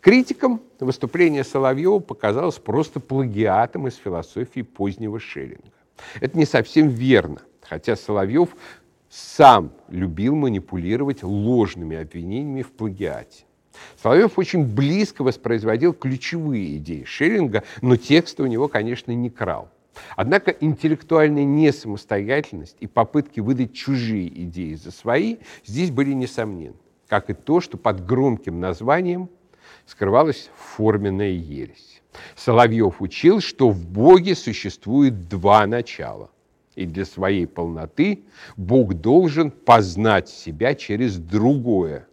Критикам 0.00 0.62
выступление 0.78 1.42
Соловьева 1.42 1.98
показалось 1.98 2.58
просто 2.58 3.00
плагиатом 3.00 3.88
из 3.88 3.96
философии 3.96 4.60
позднего 4.60 5.18
Шеллинга. 5.18 5.72
Это 6.20 6.38
не 6.38 6.44
совсем 6.44 6.88
верно, 6.88 7.40
хотя 7.62 7.96
Соловьев 7.96 8.50
сам 9.14 9.70
любил 9.88 10.34
манипулировать 10.34 11.22
ложными 11.22 11.96
обвинениями 11.96 12.62
в 12.62 12.72
плагиате. 12.72 13.44
Соловьев 14.02 14.38
очень 14.38 14.64
близко 14.64 15.22
воспроизводил 15.22 15.92
ключевые 15.92 16.76
идеи 16.78 17.04
Шеллинга, 17.04 17.62
но 17.80 17.96
текста 17.96 18.42
у 18.42 18.46
него, 18.46 18.66
конечно, 18.66 19.12
не 19.12 19.30
крал. 19.30 19.70
Однако 20.16 20.50
интеллектуальная 20.50 21.44
несамостоятельность 21.44 22.76
и 22.80 22.88
попытки 22.88 23.38
выдать 23.38 23.72
чужие 23.72 24.28
идеи 24.44 24.74
за 24.74 24.90
свои 24.90 25.36
здесь 25.64 25.92
были 25.92 26.12
несомненны, 26.12 26.74
как 27.06 27.30
и 27.30 27.34
то, 27.34 27.60
что 27.60 27.76
под 27.76 28.04
громким 28.04 28.58
названием 28.58 29.30
скрывалась 29.86 30.50
форменная 30.56 31.30
ересь. 31.30 32.02
Соловьев 32.34 33.00
учил, 33.00 33.40
что 33.40 33.70
в 33.70 33.86
Боге 33.86 34.34
существует 34.34 35.28
два 35.28 35.66
начала 35.66 36.30
и 36.76 36.86
для 36.86 37.04
своей 37.04 37.46
полноты 37.46 38.24
Бог 38.56 38.94
должен 38.94 39.50
познать 39.50 40.28
себя 40.28 40.74
через 40.74 41.16
другое, 41.16 42.06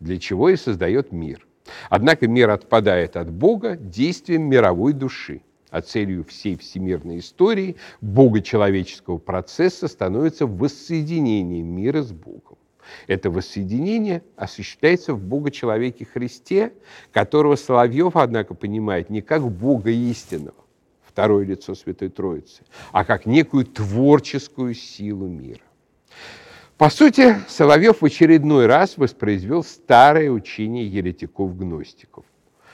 для 0.00 0.18
чего 0.18 0.48
и 0.48 0.56
создает 0.56 1.12
мир. 1.12 1.46
Однако 1.88 2.28
мир 2.28 2.50
отпадает 2.50 3.16
от 3.16 3.30
Бога 3.30 3.76
действием 3.76 4.42
мировой 4.42 4.92
души, 4.92 5.40
а 5.70 5.80
целью 5.80 6.24
всей 6.24 6.56
всемирной 6.56 7.18
истории 7.18 7.76
Бога 8.00 8.40
человеческого 8.42 9.18
процесса 9.18 9.88
становится 9.88 10.46
воссоединение 10.46 11.62
мира 11.62 12.02
с 12.02 12.12
Богом. 12.12 12.58
Это 13.06 13.30
воссоединение 13.30 14.22
осуществляется 14.36 15.14
в 15.14 15.22
Бога-человеке 15.22 16.04
Христе, 16.04 16.74
которого 17.12 17.56
Соловьев, 17.56 18.14
однако, 18.14 18.54
понимает 18.54 19.08
не 19.08 19.22
как 19.22 19.50
Бога 19.50 19.90
истинного, 19.90 20.63
второе 21.14 21.44
лицо 21.44 21.76
Святой 21.76 22.08
Троицы, 22.08 22.64
а 22.90 23.04
как 23.04 23.24
некую 23.24 23.66
творческую 23.66 24.74
силу 24.74 25.28
мира. 25.28 25.62
По 26.76 26.90
сути, 26.90 27.36
Соловьев 27.46 28.00
в 28.02 28.04
очередной 28.04 28.66
раз 28.66 28.98
воспроизвел 28.98 29.62
старое 29.62 30.28
учение 30.28 30.88
еретиков-гностиков. 30.88 32.24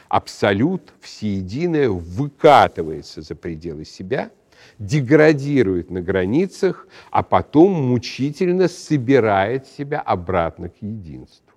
Абсолют 0.09 0.94
всеединое 1.02 1.90
выкатывается 1.90 3.20
за 3.20 3.35
пределы 3.35 3.85
себя, 3.85 4.30
деградирует 4.78 5.90
на 5.90 6.00
границах, 6.00 6.88
а 7.11 7.23
потом 7.23 7.73
мучительно 7.73 8.68
собирает 8.68 9.66
себя 9.66 10.00
обратно 10.00 10.70
к 10.70 10.76
единству. 10.80 11.50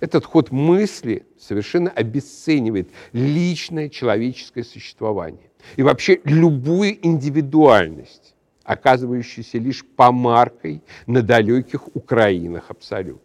Этот 0.00 0.24
ход 0.24 0.50
мысли 0.50 1.26
совершенно 1.38 1.90
обесценивает 1.90 2.90
личное 3.12 3.88
человеческое 3.88 4.64
существование 4.64 5.50
и 5.76 5.82
вообще 5.82 6.20
любую 6.24 7.06
индивидуальность, 7.06 8.34
оказывающуюся 8.64 9.58
лишь 9.58 9.84
помаркой 9.84 10.82
на 11.06 11.22
далеких 11.22 11.94
Украинах 11.94 12.70
абсолюта. 12.70 13.20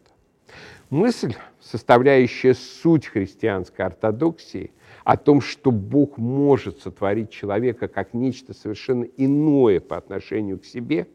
Мысль, 0.90 1.34
составляющая 1.62 2.54
суть 2.54 3.08
христианской 3.08 3.86
ортодоксии, 3.86 4.72
о 5.04 5.18
том, 5.18 5.40
что 5.40 5.72
Бог 5.72 6.18
может 6.18 6.80
сотворить 6.80 7.30
человека 7.30 7.88
как 7.88 8.14
нечто 8.14 8.54
совершенно 8.54 9.04
иное 9.04 9.80
по 9.80 9.98
отношению 9.98 10.60
к 10.60 10.66
себе, 10.66 11.08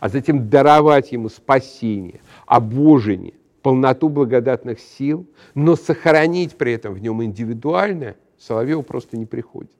а 0.00 0.08
затем 0.08 0.48
даровать 0.50 1.12
ему 1.12 1.28
спасение, 1.28 2.20
обожение, 2.46 3.34
полноту 3.62 4.08
благодатных 4.08 4.80
сил, 4.80 5.26
но 5.54 5.76
сохранить 5.76 6.56
при 6.56 6.72
этом 6.72 6.94
в 6.94 6.98
нем 7.00 7.22
индивидуальное, 7.22 8.16
Соловьеву 8.38 8.82
просто 8.82 9.16
не 9.16 9.26
приходит. 9.26 9.70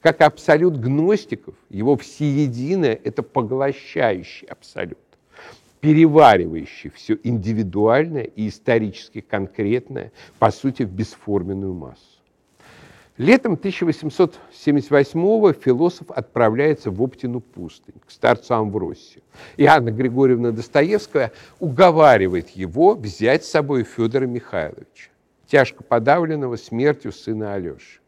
Как 0.00 0.20
абсолют 0.22 0.76
гностиков, 0.76 1.54
его 1.70 1.96
всеединое– 1.96 2.98
это 3.04 3.22
поглощающий 3.22 4.48
абсолют. 4.48 4.98
переваривающий 5.80 6.90
все 6.90 7.16
индивидуальное 7.22 8.24
и 8.24 8.48
исторически 8.48 9.20
конкретное, 9.20 10.10
по 10.38 10.50
сути, 10.50 10.82
в 10.82 10.90
бесформенную 10.90 11.72
массу. 11.72 12.17
Летом 13.18 13.54
1878-го 13.54 15.52
философ 15.52 16.10
отправляется 16.12 16.92
в 16.92 17.02
Оптину 17.02 17.40
пустынь, 17.40 17.96
к 18.06 18.12
старцу 18.12 18.54
Амвросию. 18.54 19.24
И 19.56 19.64
Анна 19.64 19.90
Григорьевна 19.90 20.52
Достоевская 20.52 21.32
уговаривает 21.58 22.50
его 22.50 22.94
взять 22.94 23.44
с 23.44 23.50
собой 23.50 23.82
Федора 23.82 24.26
Михайловича, 24.26 25.10
тяжко 25.48 25.82
подавленного 25.82 26.54
смертью 26.54 27.10
сына 27.10 27.54
Алеши. 27.54 27.98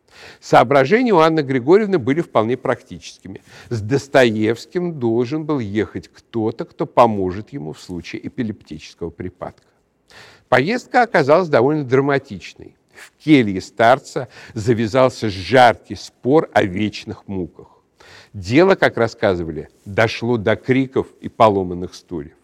Соображения 0.41 1.13
у 1.13 1.19
Анны 1.19 1.41
Григорьевны 1.41 1.99
были 1.99 2.21
вполне 2.21 2.57
практическими. 2.57 3.43
С 3.69 3.81
Достоевским 3.81 5.01
должен 5.01 5.45
был 5.45 5.59
ехать 5.59 6.07
кто-то, 6.07 6.65
кто 6.65 6.87
поможет 6.87 7.53
ему 7.53 7.73
в 7.73 7.81
случае 7.81 8.25
эпилептического 8.29 9.11
припадка. 9.11 9.67
Поездка 10.49 11.03
оказалась 11.03 11.49
довольно 11.49 11.85
драматичной. 11.85 12.77
В 13.01 13.13
келье 13.25 13.61
старца 13.63 14.29
завязался 14.53 15.31
жаркий 15.31 15.95
спор 15.95 16.51
о 16.53 16.63
вечных 16.63 17.27
муках. 17.27 17.69
Дело, 18.35 18.75
как 18.75 18.99
рассказывали, 18.99 19.71
дошло 19.87 20.37
до 20.37 20.55
криков 20.55 21.07
и 21.21 21.29
поломанных 21.29 21.95
стульев. 21.95 22.37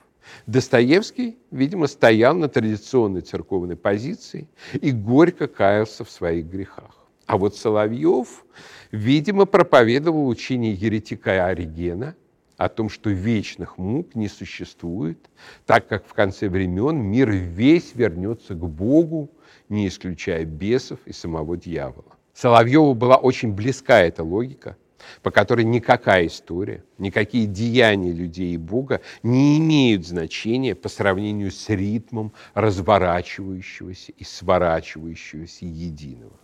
Достоевский, 0.47 1.39
видимо, 1.51 1.87
стоял 1.87 2.35
на 2.35 2.49
традиционной 2.49 3.21
церковной 3.21 3.77
позиции 3.77 4.49
и 4.73 4.91
горько 4.91 5.47
каялся 5.47 6.05
в 6.05 6.11
своих 6.11 6.47
грехах. 6.47 7.07
А 7.27 7.37
вот 7.37 7.55
Соловьев, 7.57 8.45
видимо, 8.91 9.45
проповедовал 9.45 10.27
учение 10.27 10.73
еретика 10.73 11.47
Оригена 11.47 12.17
о 12.57 12.69
том, 12.69 12.89
что 12.89 13.11
вечных 13.11 13.79
мук 13.79 14.15
не 14.15 14.29
существует, 14.29 15.19
так 15.67 15.87
как 15.87 16.07
в 16.07 16.15
конце 16.15 16.49
времен 16.49 16.97
мир 16.97 17.31
весь 17.31 17.95
вернется 17.95 18.55
к 18.55 18.67
Богу, 18.67 19.31
не 19.69 19.89
исключая 19.89 20.45
бесов 20.45 20.99
и 21.07 21.13
самого 21.13 21.57
дьявола. 21.57 22.17
Соловьеву 22.35 22.95
была 22.95 23.17
очень 23.17 23.53
близка 23.53 24.01
эта 24.01 24.23
логика, 24.23 24.77
по 25.23 25.31
которой 25.31 25.65
никакая 25.65 26.27
история, 26.27 26.85
никакие 26.99 27.47
деяния 27.47 28.13
людей 28.13 28.55
и 28.55 28.59
Бога 28.59 29.01
не 29.23 29.59
имеют 29.59 30.07
значения 30.07 30.75
по 30.75 30.89
сравнению 30.89 31.51
с 31.51 31.69
ритмом 31.69 32.33
разворачивающегося 32.55 34.13
и 34.13 34.25
сворачивающегося 34.25 35.65
единого. 35.65 36.39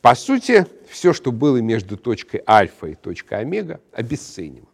По 0.00 0.14
сути, 0.14 0.66
все, 0.88 1.12
что 1.14 1.32
было 1.32 1.58
между 1.58 1.96
точкой 1.96 2.42
альфа 2.46 2.88
и 2.88 2.94
точкой 2.94 3.40
омега, 3.40 3.80
обесценивалось 3.92 4.68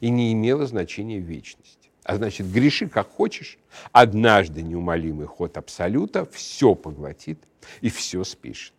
и 0.00 0.08
не 0.08 0.32
имело 0.32 0.66
значения 0.66 1.18
вечности. 1.18 1.79
А 2.04 2.16
значит, 2.16 2.50
греши 2.50 2.88
как 2.88 3.10
хочешь, 3.10 3.58
однажды 3.92 4.62
неумолимый 4.62 5.26
ход 5.26 5.56
Абсолюта 5.56 6.26
все 6.32 6.74
поглотит 6.74 7.38
и 7.80 7.90
все 7.90 8.24
спишет. 8.24 8.72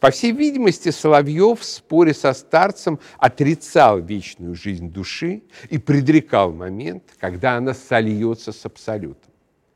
По 0.00 0.10
всей 0.10 0.32
видимости, 0.32 0.90
Соловьев 0.90 1.60
в 1.60 1.64
споре 1.64 2.14
со 2.14 2.32
старцем 2.32 3.00
отрицал 3.18 4.00
вечную 4.00 4.54
жизнь 4.54 4.90
души 4.90 5.42
и 5.70 5.78
предрекал 5.78 6.52
момент, 6.52 7.02
когда 7.18 7.56
она 7.56 7.74
сольется 7.74 8.52
с 8.52 8.64
Абсолютом. 8.64 9.32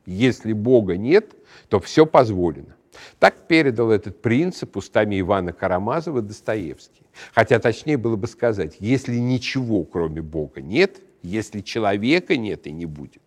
Если 0.07 0.53
Бога 0.53 0.97
нет, 0.97 1.35
то 1.69 1.81
все 1.81 2.07
позволено. 2.07 2.77
Так 3.19 3.47
передал 3.47 3.91
этот 3.91 4.23
принцип 4.23 4.77
устами 4.77 5.21
Ивана 5.21 5.53
Карамазова 5.53 6.23
Достоевский. 6.23 7.03
Хотя 7.35 7.59
точнее 7.59 7.97
было 7.97 8.17
бы 8.17 8.27
сказать, 8.27 8.77
если 8.79 9.17
ничего 9.17 9.85
кроме 9.85 10.23
Бога 10.23 10.61
нет, 10.61 11.01
если 11.23 11.61
человека 11.61 12.37
нет 12.37 12.67
и 12.67 12.73
не 12.73 12.87
будет, 12.87 13.23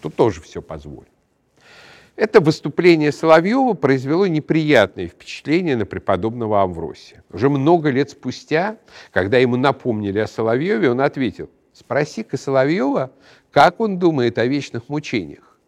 то 0.00 0.10
тоже 0.10 0.40
все 0.40 0.62
позволено. 0.62 1.08
Это 2.16 2.40
выступление 2.40 3.10
Соловьева 3.10 3.74
произвело 3.74 4.26
неприятное 4.28 5.08
впечатление 5.08 5.76
на 5.76 5.84
преподобного 5.84 6.62
Амвросия. 6.62 7.24
Уже 7.32 7.48
много 7.48 7.90
лет 7.90 8.10
спустя, 8.10 8.78
когда 9.10 9.38
ему 9.38 9.56
напомнили 9.56 10.20
о 10.20 10.28
Соловьеве, 10.28 10.90
он 10.90 11.00
ответил, 11.00 11.50
спроси-ка 11.72 12.36
Соловьева, 12.36 13.10
как 13.50 13.80
он 13.80 13.98
думает 13.98 14.38
о 14.38 14.46
вечных 14.46 14.88
мучениях. 14.88 15.58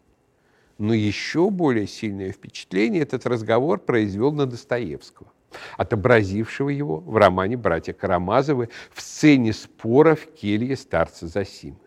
Но 0.79 0.95
еще 0.95 1.51
более 1.51 1.89
сильное 1.89 2.31
впечатление 2.31 3.03
этот 3.03 3.27
разговор 3.27 3.81
произвел 3.81 4.31
на 4.31 4.47
Достоевского, 4.47 5.33
отобразившего 5.77 6.69
его 6.69 6.99
в 6.99 7.17
романе 7.17 7.57
«Братья 7.57 7.93
Карамазовы» 7.93 8.69
в 8.93 9.01
сцене 9.01 9.53
спора 9.53 10.15
в 10.15 10.27
келье 10.35 10.77
старца 10.77 11.27
Засимы. 11.27 11.79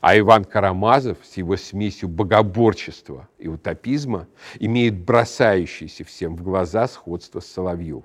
А 0.00 0.18
Иван 0.18 0.44
Карамазов 0.44 1.18
с 1.22 1.36
его 1.36 1.56
смесью 1.56 2.08
богоборчества 2.08 3.28
и 3.38 3.48
утопизма 3.48 4.28
имеет 4.58 4.98
бросающееся 4.98 6.04
всем 6.04 6.36
в 6.36 6.42
глаза 6.42 6.86
сходство 6.86 7.40
с 7.40 7.46
Соловьевым. 7.46 8.04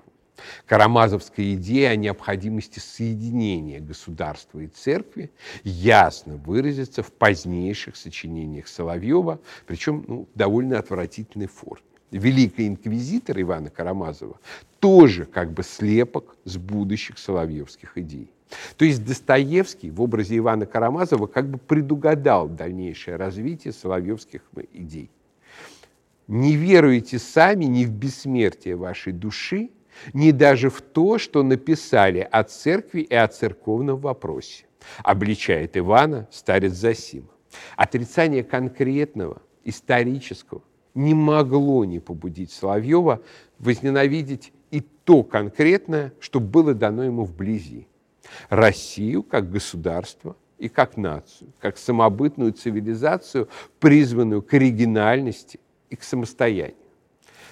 Карамазовская 0.66 1.54
идея 1.54 1.90
о 1.90 1.96
необходимости 1.96 2.78
соединения 2.78 3.80
государства 3.80 4.60
и 4.60 4.68
церкви 4.68 5.32
ясно 5.64 6.36
выразится 6.36 7.02
в 7.02 7.12
позднейших 7.12 7.96
сочинениях 7.96 8.68
Соловьева, 8.68 9.40
причем 9.66 10.04
ну, 10.06 10.28
довольно 10.34 10.78
отвратительной 10.78 11.48
форме. 11.48 11.82
Великий 12.10 12.66
инквизитор 12.66 13.40
Ивана 13.40 13.68
Карамазова 13.68 14.40
тоже 14.80 15.26
как 15.26 15.52
бы 15.52 15.62
слепок 15.62 16.36
с 16.44 16.56
будущих 16.56 17.18
соловьевских 17.18 17.98
идей. 17.98 18.30
То 18.78 18.86
есть 18.86 19.04
Достоевский 19.04 19.90
в 19.90 20.00
образе 20.00 20.38
Ивана 20.38 20.64
Карамазова 20.64 21.26
как 21.26 21.50
бы 21.50 21.58
предугадал 21.58 22.48
дальнейшее 22.48 23.16
развитие 23.16 23.74
соловьевских 23.74 24.40
идей. 24.72 25.10
Не 26.28 26.56
веруете 26.56 27.18
сами 27.18 27.66
ни 27.66 27.84
в 27.84 27.90
бессмертие 27.90 28.76
вашей 28.76 29.12
души, 29.12 29.70
ни 30.14 30.30
даже 30.30 30.70
в 30.70 30.80
то, 30.80 31.18
что 31.18 31.42
написали 31.42 32.26
о 32.30 32.42
церкви 32.44 33.00
и 33.00 33.14
о 33.14 33.28
церковном 33.28 33.98
вопросе, 33.98 34.64
обличает 35.02 35.76
Ивана 35.76 36.26
старец 36.30 36.72
Засима. 36.72 37.28
Отрицание 37.76 38.44
конкретного, 38.44 39.42
исторического 39.64 40.62
не 40.98 41.14
могло 41.14 41.84
не 41.84 42.00
побудить 42.00 42.50
Соловьева 42.50 43.22
возненавидеть 43.60 44.52
и 44.72 44.80
то 44.80 45.22
конкретное, 45.22 46.12
что 46.18 46.40
было 46.40 46.74
дано 46.74 47.04
ему 47.04 47.24
вблизи. 47.24 47.86
Россию 48.48 49.22
как 49.22 49.48
государство 49.48 50.36
и 50.58 50.68
как 50.68 50.96
нацию, 50.96 51.52
как 51.60 51.78
самобытную 51.78 52.52
цивилизацию, 52.52 53.48
призванную 53.78 54.42
к 54.42 54.52
оригинальности 54.54 55.60
и 55.88 55.94
к 55.94 56.02
самостоянию. 56.02 56.74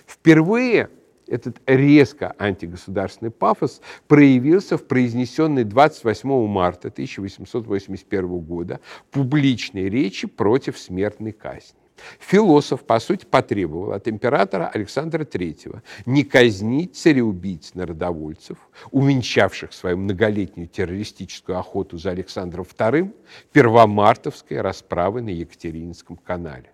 Впервые 0.06 0.90
этот 1.28 1.60
резко 1.66 2.34
антигосударственный 2.38 3.30
пафос 3.30 3.80
проявился 4.08 4.76
в 4.76 4.84
произнесенной 4.84 5.62
28 5.62 6.46
марта 6.48 6.88
1881 6.88 8.38
года 8.40 8.80
публичной 9.12 9.88
речи 9.88 10.26
против 10.26 10.76
смертной 10.78 11.30
казни. 11.30 11.85
Философ, 12.18 12.84
по 12.84 12.98
сути, 13.00 13.24
потребовал 13.24 13.92
от 13.92 14.08
императора 14.08 14.68
Александра 14.68 15.24
III 15.24 15.80
не 16.04 16.24
казнить 16.24 16.96
цареубийц-народовольцев, 16.96 18.58
увенчавших 18.90 19.72
свою 19.72 19.96
многолетнюю 19.96 20.68
террористическую 20.68 21.58
охоту 21.58 21.98
за 21.98 22.10
Александром 22.10 22.64
II 22.64 23.12
первомартовской 23.52 24.60
расправой 24.60 25.22
на 25.22 25.30
Екатерининском 25.30 26.16
канале. 26.16 26.70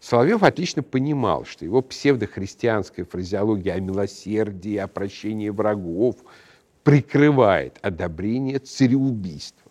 Соловьев 0.00 0.42
отлично 0.42 0.82
понимал, 0.82 1.44
что 1.44 1.64
его 1.64 1.82
псевдохристианская 1.82 3.04
фразеология 3.04 3.74
о 3.74 3.80
милосердии, 3.80 4.76
о 4.76 4.88
прощении 4.88 5.50
врагов 5.50 6.16
прикрывает 6.82 7.78
одобрение 7.82 8.58
цареубийства, 8.58 9.70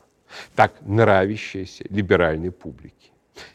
так 0.55 0.75
нравящееся 0.81 1.85
либеральной 1.89 2.51
публике. 2.51 3.11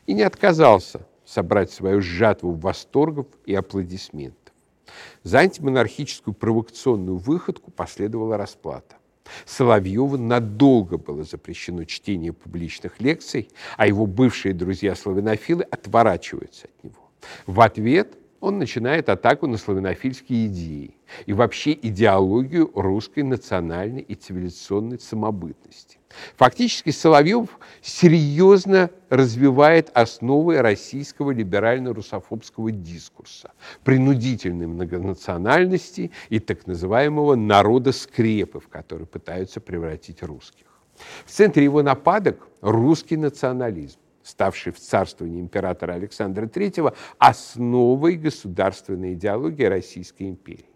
И 0.07 0.12
не 0.12 0.22
отказался 0.22 1.07
собрать 1.30 1.70
свою 1.70 2.00
жатву 2.00 2.52
восторгов 2.52 3.26
и 3.46 3.54
аплодисментов. 3.54 4.54
За 5.22 5.38
антимонархическую 5.38 6.34
провокационную 6.34 7.18
выходку 7.18 7.70
последовала 7.70 8.36
расплата. 8.36 8.96
Соловьеву 9.46 10.16
надолго 10.16 10.98
было 10.98 11.22
запрещено 11.22 11.84
чтение 11.84 12.32
публичных 12.32 13.00
лекций, 13.00 13.48
а 13.76 13.86
его 13.86 14.06
бывшие 14.06 14.54
друзья-славянофилы 14.54 15.62
отворачиваются 15.62 16.66
от 16.66 16.84
него. 16.84 17.10
В 17.46 17.60
ответ 17.60 18.16
он 18.40 18.59
начинает 18.59 19.09
атаку 19.09 19.46
на 19.46 19.59
славянофильские 19.59 20.46
идеи 20.46 20.96
и 21.26 21.33
вообще 21.33 21.72
идеологию 21.72 22.70
русской 22.74 23.22
национальной 23.22 24.00
и 24.00 24.14
цивилизационной 24.14 24.98
самобытности. 24.98 25.98
Фактически 26.37 26.90
Соловьев 26.90 27.59
серьезно 27.83 28.90
развивает 29.11 29.90
основы 29.94 30.61
российского 30.61 31.31
либерально-русофобского 31.31 32.72
дискурса, 32.72 33.53
принудительной 33.85 34.66
многонациональности 34.66 36.11
и 36.31 36.40
так 36.40 36.66
называемого 36.66 37.37
народа 37.37 37.92
скрепы, 37.92 38.59
в 38.59 38.68
который 38.68 39.07
пытаются 39.07 39.61
превратить 39.61 40.22
русских. 40.22 40.66
В 41.24 41.31
центре 41.31 41.64
его 41.64 41.83
нападок 41.83 42.48
русский 42.61 43.16
национализм 43.16 43.99
ставший 44.22 44.72
в 44.72 44.78
царствовании 44.78 45.40
императора 45.40 45.92
Александра 45.92 46.46
III 46.46 46.94
основой 47.18 48.16
государственной 48.16 49.14
идеологии 49.14 49.64
Российской 49.64 50.24
империи. 50.24 50.66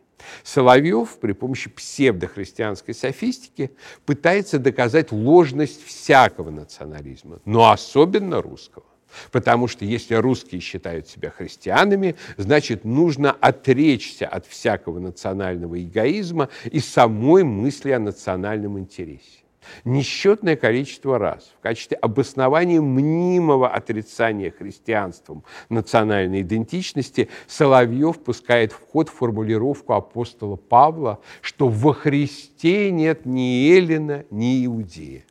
Соловьев 0.42 1.18
при 1.20 1.32
помощи 1.32 1.68
псевдохристианской 1.68 2.94
софистики 2.94 3.70
пытается 4.06 4.58
доказать 4.58 5.12
ложность 5.12 5.84
всякого 5.84 6.50
национализма, 6.50 7.40
но 7.44 7.70
особенно 7.70 8.40
русского. 8.40 8.84
Потому 9.30 9.68
что 9.68 9.84
если 9.84 10.14
русские 10.14 10.60
считают 10.60 11.06
себя 11.08 11.30
христианами, 11.30 12.16
значит, 12.36 12.84
нужно 12.84 13.30
отречься 13.30 14.26
от 14.26 14.44
всякого 14.46 14.98
национального 14.98 15.80
эгоизма 15.80 16.48
и 16.64 16.80
самой 16.80 17.44
мысли 17.44 17.92
о 17.92 18.00
национальном 18.00 18.78
интересе 18.78 19.43
несчетное 19.84 20.56
количество 20.56 21.18
раз 21.18 21.52
в 21.58 21.62
качестве 21.62 21.96
обоснования 21.96 22.80
мнимого 22.80 23.68
отрицания 23.68 24.50
христианством 24.50 25.44
национальной 25.68 26.42
идентичности 26.42 27.28
Соловьев 27.46 28.18
пускает 28.20 28.72
в 28.72 28.80
ход 28.90 29.08
формулировку 29.08 29.94
апостола 29.94 30.56
Павла, 30.56 31.20
что 31.40 31.68
во 31.68 31.92
Христе 31.92 32.90
нет 32.90 33.26
ни 33.26 33.70
Эллина, 33.70 34.24
ни 34.30 34.64
Иудея. 34.66 35.24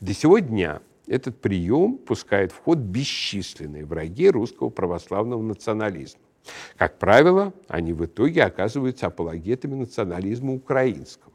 До 0.00 0.14
сего 0.14 0.38
дня 0.38 0.80
этот 1.06 1.40
прием 1.40 1.98
пускает 1.98 2.52
в 2.52 2.62
ход 2.62 2.78
бесчисленные 2.78 3.84
враги 3.84 4.30
русского 4.30 4.70
православного 4.70 5.42
национализма. 5.42 6.20
Как 6.76 6.98
правило, 6.98 7.52
они 7.68 7.92
в 7.92 8.04
итоге 8.04 8.44
оказываются 8.44 9.06
апологетами 9.06 9.74
национализма 9.74 10.54
украинского. 10.54 11.33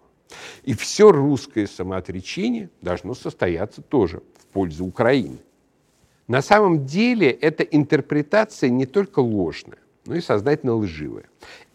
И 0.63 0.74
все 0.74 1.12
русское 1.12 1.68
самоотречение 1.68 2.70
должно 2.82 3.13
состояться 3.13 3.82
тоже 3.82 4.22
в 4.38 4.46
пользу 4.48 4.86
Украины. 4.86 5.39
На 6.28 6.42
самом 6.42 6.86
деле 6.86 7.32
эта 7.32 7.63
интерпретация 7.63 8.70
не 8.70 8.86
только 8.86 9.20
ложная, 9.20 9.80
но 10.06 10.15
и 10.15 10.22
сознательно 10.22 10.76
лживая. 10.76 11.26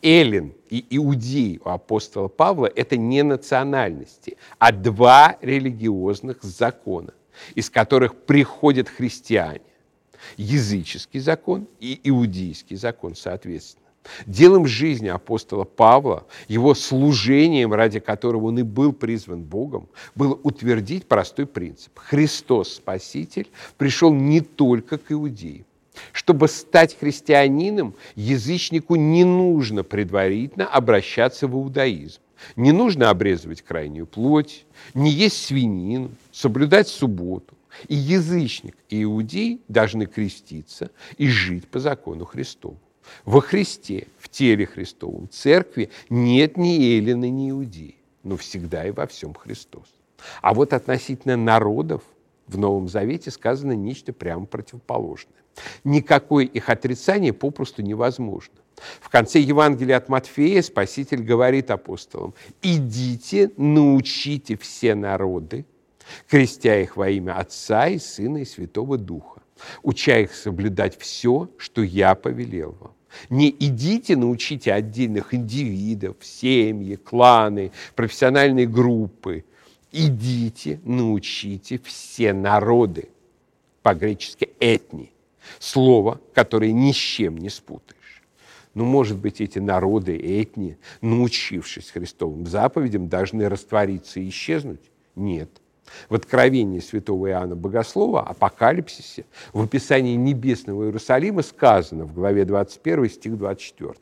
Эллин 0.01 0.55
и 0.71 0.85
Иудей 0.91 1.61
у 1.65 1.69
апостола 1.71 2.29
Павла– 2.29 2.71
это 2.77 2.97
не 2.97 3.23
национальности, 3.23 4.37
а 4.59 4.71
два 4.71 5.39
религиозных 5.41 6.43
закона, 6.43 7.15
из 7.55 7.71
которых 7.71 8.15
приходят 8.15 8.89
христиане. 8.89 9.61
Языческий 10.37 11.21
закон 11.21 11.67
и 11.81 12.01
иудейский 12.05 12.77
закон, 12.77 13.15
соответственно. 13.15 13.84
Делом 14.27 14.67
жизни 14.67 15.09
апостола 15.09 15.65
Павла, 15.65 16.27
его 16.49 16.75
служением, 16.75 17.73
ради 17.73 18.01
которого 18.01 18.47
он 18.47 18.59
и 18.59 18.63
был 18.63 18.93
призван 18.93 19.43
Богом, 19.43 19.89
было 20.15 20.39
утвердить 20.43 21.07
простой 21.07 21.47
принцип. 21.47 21.99
Христос, 21.99 22.75
Спаситель, 22.75 23.49
пришел 23.77 24.13
не 24.13 24.41
только 24.41 24.99
к 24.99 25.11
иудеям. 25.11 25.65
Чтобы 26.13 26.49
стать 26.49 26.99
христианином, 26.99 27.95
язычнику 28.17 28.97
не 28.97 29.25
нужно 29.25 29.85
предварительно 29.85 30.67
обращаться 30.67 31.47
в 31.47 31.55
иудаизм. 31.55 32.21
Не 32.57 32.73
нужно 32.73 33.11
обрезывать 33.11 33.63
крайнюю 33.63 34.07
плоть, 34.07 34.67
не 34.93 35.11
есть 35.11 35.47
свинину, 35.47 36.11
соблюдать 36.33 36.89
субботу. 36.89 37.55
И 37.89 37.95
язычник, 37.95 38.77
и 38.89 39.03
иудей 39.03 39.61
должны 39.69 40.07
креститься 40.07 40.91
и 41.17 41.29
жить 41.29 41.67
по 41.67 41.81
закону 41.81 42.25
Христову. 42.25 42.79
Во 43.25 43.41
Христе, 43.41 44.09
в 44.19 44.29
теле 44.29 44.67
Христовом, 44.67 45.29
церкви 45.31 45.91
нет 46.11 46.57
ни 46.57 46.97
эллины, 46.97 47.29
ни 47.31 47.51
иудеи, 47.51 47.97
но 48.23 48.37
всегда 48.37 48.87
и 48.87 48.91
во 48.91 49.07
всем 49.07 49.35
Христос. 49.35 49.87
А 50.43 50.55
вот 50.55 50.73
относительно 50.73 51.37
народов 51.37 52.03
в 52.47 52.59
Новом 52.59 52.89
Завете 52.89 53.31
сказано 53.31 53.73
нечто 53.73 54.13
прямо 54.13 54.47
противоположное. 54.47 55.35
Никакое 55.85 56.45
их 56.45 56.69
отрицание 56.69 57.33
попросту 57.33 57.83
невозможно. 57.83 58.55
В 59.01 59.09
конце 59.09 59.39
Евангелия 59.39 59.97
от 59.97 60.09
Матфея 60.09 60.63
Спаситель 60.63 61.23
говорит 61.23 61.71
апостолам, 61.71 62.35
«Идите, 62.61 63.53
научите 63.57 64.57
все 64.57 64.95
народы, 64.95 65.65
крестя 66.29 66.81
их 66.81 66.97
во 66.97 67.09
имя 67.09 67.39
Отца 67.39 67.89
и 67.89 67.99
Сына 67.99 68.39
и 68.39 68.45
Святого 68.45 68.99
Духа, 68.99 69.43
уча 69.83 70.19
их 70.19 70.35
соблюдать 70.35 70.99
все, 70.99 71.51
что 71.59 71.83
я 71.83 72.15
повелел 72.15 72.77
вам. 72.81 72.93
Не 73.31 73.51
идите, 73.51 74.17
научите 74.17 74.73
отдельных 74.73 75.35
индивидов, 75.35 76.17
семьи, 76.21 76.97
кланы, 76.97 77.71
профессиональные 77.95 78.67
группы. 78.67 79.45
Идите, 79.93 80.81
научите 80.85 81.79
все 81.85 82.33
народы. 82.33 83.09
По-гречески 83.83 84.51
«этни». 84.61 85.13
Слово, 85.59 86.21
которое 86.33 86.73
ни 86.73 86.91
с 86.91 86.97
чем 86.97 87.37
не 87.37 87.51
спутаешь. 87.51 88.23
Ну, 88.73 88.85
может 88.85 89.19
быть, 89.19 89.41
эти 89.41 89.59
народы, 89.59 90.17
этни, 90.17 90.79
научившись 91.01 91.91
Христовым 91.91 92.47
заповедям, 92.47 93.09
должны 93.09 93.49
раствориться 93.49 94.21
и 94.21 94.29
исчезнуть? 94.31 94.81
Нет. 95.15 95.51
В 96.09 96.15
Откровении 96.15 96.81
святого 96.81 97.29
Иоанна 97.29 97.57
Богослова, 97.57 98.23
Апокалипсисе, 98.23 99.27
в 99.53 99.63
описании 99.63 100.17
небесного 100.17 100.85
Иерусалима 100.85 101.43
сказано 101.43 102.05
в 102.05 102.15
главе 102.15 102.45
21, 102.45 103.11
стих 103.11 103.37
24. 103.37 103.95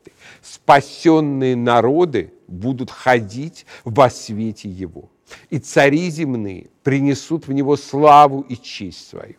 «Спасенные 0.43 1.57
народы 1.57 2.33
будут 2.49 2.91
ходить 2.91 3.67
во 3.85 4.11
свете 4.11 4.69
Его, 4.69 5.11
и 5.51 5.59
цари 5.59 6.09
земные 6.11 6.69
принесут 6.83 7.47
в 7.47 7.53
Него 7.53 7.77
славу 7.77 8.41
и 8.43 8.57
честь 8.57 9.09
свою». 9.09 9.37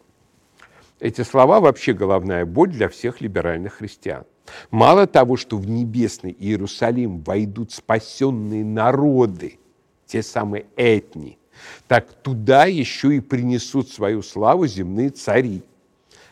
Эти 0.99 1.21
слова 1.21 1.59
вообще 1.59 1.93
головная 1.93 2.45
боль 2.45 2.69
для 2.69 2.87
всех 2.87 3.19
либеральных 3.19 3.73
христиан. 3.73 4.23
Мало 4.71 5.07
того, 5.07 5.37
что 5.37 5.57
в 5.57 5.67
небесный 5.67 6.35
Иерусалим 6.37 7.21
войдут 7.21 7.71
спасенные 7.71 8.63
народы, 8.63 9.59
те 10.05 10.21
самые 10.21 10.65
этни– 10.77 11.37
так 11.87 12.11
туда 12.13 12.65
еще 12.65 13.15
и 13.15 13.19
принесут 13.19 13.89
свою 13.89 14.21
славу 14.21 14.67
земные 14.67 15.09
цари. 15.09 15.63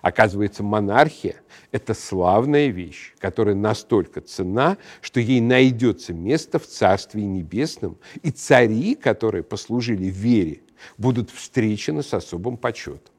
Оказывается, 0.02 0.64
монархия– 0.64 1.36
это 1.72 1.94
славная 1.94 2.68
вещь, 2.68 3.14
которая 3.20 3.54
настолько 3.54 4.22
ценна, 4.22 4.78
что 5.00 5.20
ей 5.20 5.42
найдется 5.42 6.14
место 6.14 6.58
в 6.58 6.66
Царстве 6.66 7.24
Небесном, 7.24 7.98
и 8.24 8.32
цари, 8.32 8.96
которые 8.96 9.44
послужили 9.44 10.06
вере, 10.06 10.62
будут 10.98 11.30
встречены 11.30 12.02
с 12.02 12.14
особым 12.14 12.58
почетом. 12.58 13.14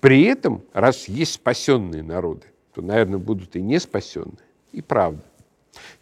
При 0.00 0.24
этом, 0.24 0.64
раз 0.72 1.06
есть 1.06 1.34
спасенные 1.34 2.02
народы, 2.02 2.46
то, 2.74 2.82
наверное, 2.82 3.18
будут 3.18 3.54
и 3.54 3.62
не 3.62 3.78
спасенные. 3.78 4.38
И 4.72 4.82
правда. 4.82 5.22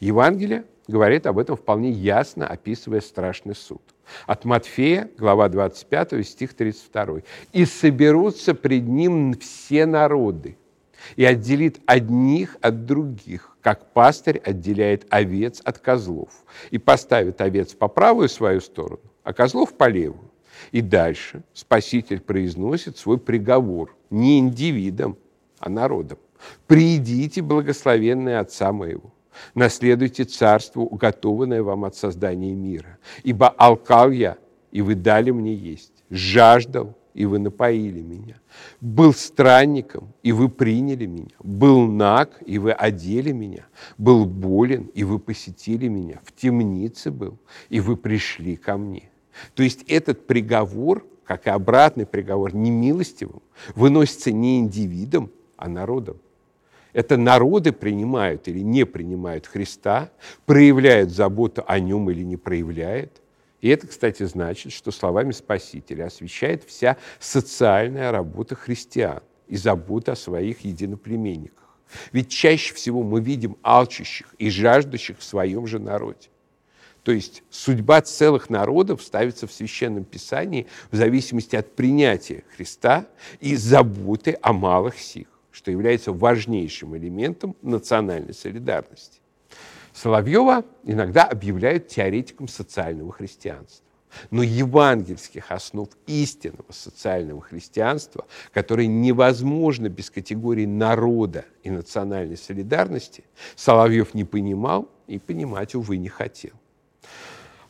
Евангелие 0.00 0.64
говорит 0.88 1.26
об 1.26 1.38
этом 1.38 1.56
вполне 1.56 1.90
ясно, 1.90 2.46
описывая 2.46 3.00
страшный 3.00 3.54
суд. 3.54 3.82
От 4.26 4.44
Матфея, 4.44 5.10
глава 5.18 5.48
25, 5.48 6.26
стих 6.26 6.54
32. 6.54 7.20
«И 7.52 7.64
соберутся 7.64 8.54
пред 8.54 8.88
ним 8.88 9.34
все 9.34 9.86
народы, 9.86 10.56
и 11.16 11.24
отделит 11.24 11.80
одних 11.86 12.56
от 12.60 12.86
других, 12.86 13.56
как 13.60 13.92
пастырь 13.92 14.38
отделяет 14.38 15.06
овец 15.10 15.60
от 15.64 15.78
козлов, 15.78 16.30
и 16.70 16.78
поставит 16.78 17.40
овец 17.40 17.74
по 17.74 17.88
правую 17.88 18.28
свою 18.28 18.60
сторону, 18.60 19.02
а 19.22 19.32
козлов 19.32 19.74
по 19.74 19.88
левую. 19.88 20.30
И 20.72 20.80
дальше 20.80 21.42
Спаситель 21.52 22.20
произносит 22.20 22.96
свой 22.96 23.18
приговор 23.18 23.96
не 24.10 24.38
индивидам, 24.38 25.16
а 25.58 25.68
народам. 25.68 26.18
«Приидите, 26.66 27.40
благословенные 27.40 28.38
Отца 28.38 28.70
моего, 28.70 29.13
наследуйте 29.54 30.24
царство, 30.24 30.80
уготованное 30.80 31.62
вам 31.62 31.84
от 31.84 31.96
создания 31.96 32.54
мира. 32.54 32.98
Ибо 33.22 33.48
алкал 33.48 34.10
я, 34.10 34.36
и 34.70 34.82
вы 34.82 34.94
дали 34.94 35.30
мне 35.30 35.54
есть, 35.54 35.92
жаждал, 36.10 36.96
и 37.14 37.26
вы 37.26 37.38
напоили 37.38 38.02
меня. 38.02 38.40
Был 38.80 39.14
странником, 39.14 40.12
и 40.22 40.32
вы 40.32 40.48
приняли 40.48 41.06
меня. 41.06 41.36
Был 41.42 41.86
наг, 41.86 42.42
и 42.44 42.58
вы 42.58 42.72
одели 42.72 43.30
меня. 43.30 43.66
Был 43.96 44.26
болен, 44.26 44.90
и 44.94 45.04
вы 45.04 45.18
посетили 45.20 45.86
меня. 45.88 46.20
В 46.24 46.32
темнице 46.32 47.12
был, 47.12 47.38
и 47.68 47.80
вы 47.80 47.96
пришли 47.96 48.56
ко 48.56 48.76
мне. 48.76 49.10
То 49.54 49.62
есть 49.62 49.84
этот 49.88 50.26
приговор, 50.26 51.06
как 51.24 51.46
и 51.46 51.50
обратный 51.50 52.06
приговор, 52.06 52.54
немилостивым, 52.54 53.42
выносится 53.74 54.32
не 54.32 54.58
индивидом, 54.58 55.30
а 55.56 55.68
народом. 55.68 56.18
Это 56.94 57.16
народы 57.16 57.72
принимают 57.72 58.48
или 58.48 58.60
не 58.60 58.86
принимают 58.86 59.46
Христа, 59.46 60.10
проявляют 60.46 61.10
заботу 61.10 61.62
о 61.66 61.78
нем 61.80 62.08
или 62.10 62.22
не 62.22 62.36
проявляют. 62.36 63.20
И 63.60 63.68
это, 63.68 63.86
кстати, 63.86 64.22
значит, 64.22 64.72
что 64.72 64.90
словами 64.90 65.32
Спасителя 65.32 66.06
освещает 66.06 66.64
вся 66.64 66.96
социальная 67.18 68.12
работа 68.12 68.54
христиан 68.54 69.22
и 69.48 69.56
забота 69.56 70.12
о 70.12 70.16
своих 70.16 70.60
единоплеменниках. 70.60 71.78
Ведь 72.12 72.30
чаще 72.30 72.74
всего 72.74 73.02
мы 73.02 73.20
видим 73.20 73.56
алчущих 73.62 74.34
и 74.38 74.48
жаждущих 74.48 75.18
в 75.18 75.24
своем 75.24 75.66
же 75.66 75.78
народе. 75.78 76.28
То 77.02 77.12
есть 77.12 77.42
судьба 77.50 78.00
целых 78.00 78.48
народов 78.48 79.02
ставится 79.02 79.46
в 79.46 79.52
Священном 79.52 80.04
Писании 80.04 80.66
в 80.90 80.96
зависимости 80.96 81.56
от 81.56 81.74
принятия 81.74 82.44
Христа 82.56 83.06
и 83.40 83.56
заботы 83.56 84.38
о 84.40 84.52
малых 84.52 84.98
сих, 84.98 85.26
что 85.54 85.70
является 85.70 86.12
важнейшим 86.12 86.96
элементом 86.96 87.56
национальной 87.62 88.34
солидарности. 88.34 89.20
Соловьева 89.92 90.64
иногда 90.82 91.22
объявляют 91.22 91.86
теоретиком 91.86 92.48
социального 92.48 93.12
христианства. 93.12 93.84
Но 94.30 94.42
евангельских 94.42 95.50
основ 95.52 95.88
истинного 96.06 96.70
социального 96.70 97.40
христианства, 97.40 98.26
которое 98.52 98.88
невозможно 98.88 99.88
без 99.88 100.10
категории 100.10 100.66
народа 100.66 101.44
и 101.62 101.70
национальной 101.70 102.36
солидарности, 102.36 103.24
Соловьев 103.54 104.14
не 104.14 104.24
понимал 104.24 104.88
и 105.06 105.20
понимать, 105.20 105.76
увы, 105.76 105.98
не 105.98 106.08
хотел. 106.08 106.52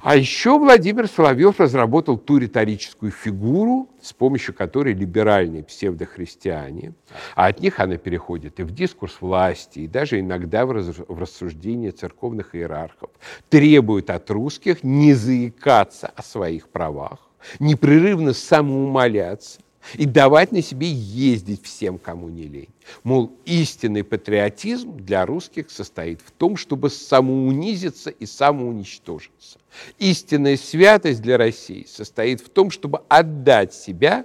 А 0.04 0.16
еще 0.16 0.58
Владимир 0.58 1.08
Соловьев 1.08 1.58
разработал 1.58 2.18
ту 2.18 2.36
риторическую 2.36 3.10
фигуру, 3.10 3.88
с 4.02 4.12
помощью 4.12 4.54
которой 4.54 4.92
либеральные 4.92 5.64
псевдохристиане, 5.64 6.92
а 7.34 7.46
от 7.46 7.60
них 7.60 7.80
она 7.80 7.96
переходит 7.96 8.60
и 8.60 8.64
в 8.64 8.70
дискурс 8.70 9.16
власти, 9.22 9.78
и 9.78 9.88
даже 9.88 10.20
иногда 10.20 10.66
в, 10.66 10.72
рассуждение 11.08 11.90
церковных 11.90 12.54
иерархов, 12.54 13.08
требуют 13.48 14.10
от 14.10 14.30
русских 14.30 14.82
не 14.82 15.14
заикаться 15.14 16.08
о 16.14 16.22
своих 16.22 16.68
правах, 16.68 17.30
непрерывно 17.58 18.34
самоумоляться, 18.34 19.62
и 19.94 20.06
давать 20.06 20.52
на 20.52 20.62
себе 20.62 20.90
ездить 20.90 21.64
всем, 21.64 21.98
кому 21.98 22.28
не 22.28 22.44
лень. 22.44 22.68
Мол, 23.02 23.32
истинный 23.44 24.04
патриотизм 24.04 24.96
для 24.98 25.26
русских 25.26 25.70
состоит 25.70 26.20
в 26.20 26.30
том, 26.30 26.56
чтобы 26.56 26.90
самоунизиться 26.90 28.10
и 28.10 28.26
самоуничтожиться. 28.26 29.58
Истинная 29.98 30.56
святость 30.56 31.20
для 31.22 31.36
России 31.36 31.86
состоит 31.88 32.40
в 32.40 32.48
том, 32.48 32.70
чтобы 32.70 33.02
отдать 33.08 33.74
себя 33.74 34.24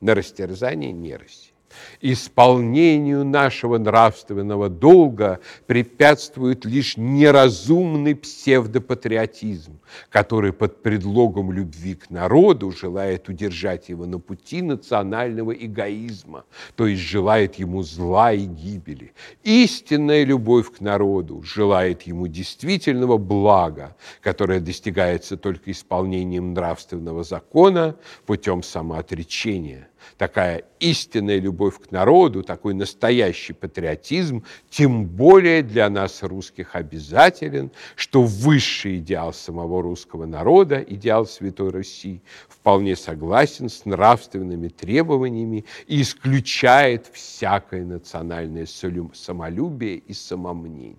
на 0.00 0.14
растерзание 0.14 0.92
нероси. 0.92 1.49
Исполнению 2.00 3.24
нашего 3.24 3.78
нравственного 3.78 4.68
долга 4.68 5.40
препятствует 5.66 6.64
лишь 6.64 6.96
неразумный 6.96 8.14
псевдопатриотизм, 8.14 9.78
который 10.08 10.52
под 10.52 10.82
предлогом 10.82 11.52
любви 11.52 11.94
к 11.94 12.10
народу 12.10 12.72
желает 12.72 13.28
удержать 13.28 13.88
его 13.88 14.06
на 14.06 14.18
пути 14.18 14.62
национального 14.62 15.52
эгоизма, 15.52 16.44
то 16.74 16.86
есть 16.86 17.02
желает 17.02 17.56
ему 17.56 17.82
зла 17.82 18.32
и 18.32 18.46
гибели. 18.46 19.12
Истинная 19.44 20.24
любовь 20.24 20.72
к 20.72 20.80
народу 20.80 21.42
желает 21.42 22.02
ему 22.02 22.26
действительного 22.26 23.18
блага, 23.18 23.96
которое 24.22 24.60
достигается 24.60 25.36
только 25.36 25.70
исполнением 25.70 26.54
нравственного 26.54 27.24
закона 27.24 27.96
путем 28.26 28.62
самоотречения 28.62 29.90
такая 30.16 30.64
истинная 30.80 31.38
любовь 31.38 31.78
к 31.78 31.90
народу, 31.90 32.42
такой 32.42 32.74
настоящий 32.74 33.52
патриотизм, 33.52 34.44
тем 34.68 35.06
более 35.06 35.62
для 35.62 35.88
нас, 35.90 36.22
русских, 36.22 36.74
обязателен, 36.74 37.70
что 37.96 38.22
высший 38.22 38.98
идеал 38.98 39.32
самого 39.32 39.82
русского 39.82 40.26
народа, 40.26 40.84
идеал 40.86 41.26
Святой 41.26 41.70
Руси, 41.70 42.22
вполне 42.48 42.96
согласен 42.96 43.68
с 43.68 43.84
нравственными 43.84 44.68
требованиями 44.68 45.64
и 45.86 46.02
исключает 46.02 47.06
всякое 47.12 47.84
национальное 47.84 48.66
самолюбие 48.66 49.96
и 49.96 50.12
самомнение. 50.12 50.96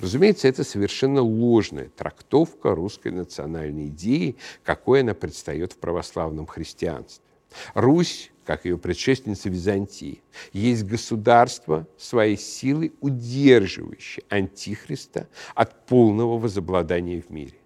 Разумеется, 0.00 0.48
это 0.48 0.64
совершенно 0.64 1.20
ложная 1.20 1.88
трактовка 1.96 2.74
русской 2.74 3.12
национальной 3.12 3.88
идеи, 3.88 4.36
какой 4.64 5.00
она 5.00 5.14
предстает 5.14 5.72
в 5.72 5.78
православном 5.78 6.46
христианстве. 6.46 7.27
Русь, 7.74 8.30
как 8.44 8.64
ее 8.64 8.78
предшественница 8.78 9.48
Византии, 9.48 10.22
есть 10.52 10.84
государство 10.84 11.86
своей 11.96 12.36
силой, 12.36 12.92
удерживающее 13.00 14.24
Антихриста 14.28 15.28
от 15.54 15.86
полного 15.86 16.38
возобладания 16.38 17.20
в 17.20 17.30
мире. 17.30 17.58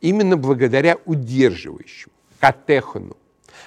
Именно 0.00 0.36
благодаря 0.36 0.98
удерживающему, 1.04 2.12
катехону, 2.40 3.16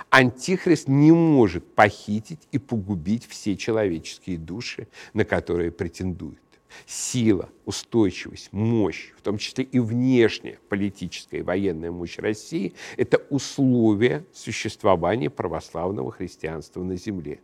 Антихрист 0.09 0.87
не 0.87 1.11
может 1.11 1.73
похитить 1.73 2.47
и 2.51 2.59
погубить 2.59 3.25
все 3.27 3.55
человеческие 3.55 4.37
души, 4.37 4.87
на 5.13 5.25
которые 5.25 5.71
претендует 5.71 6.39
сила, 6.85 7.49
устойчивость, 7.65 8.51
мощь, 8.51 9.11
в 9.17 9.21
том 9.21 9.37
числе 9.37 9.63
и 9.63 9.79
внешняя 9.79 10.59
политическая 10.69 11.39
и 11.39 11.41
военная 11.41 11.91
мощь 11.91 12.17
России, 12.17 12.73
это 12.97 13.21
условия 13.29 14.25
существования 14.33 15.29
православного 15.29 16.11
христианства 16.11 16.83
на 16.83 16.95
земле. 16.95 17.39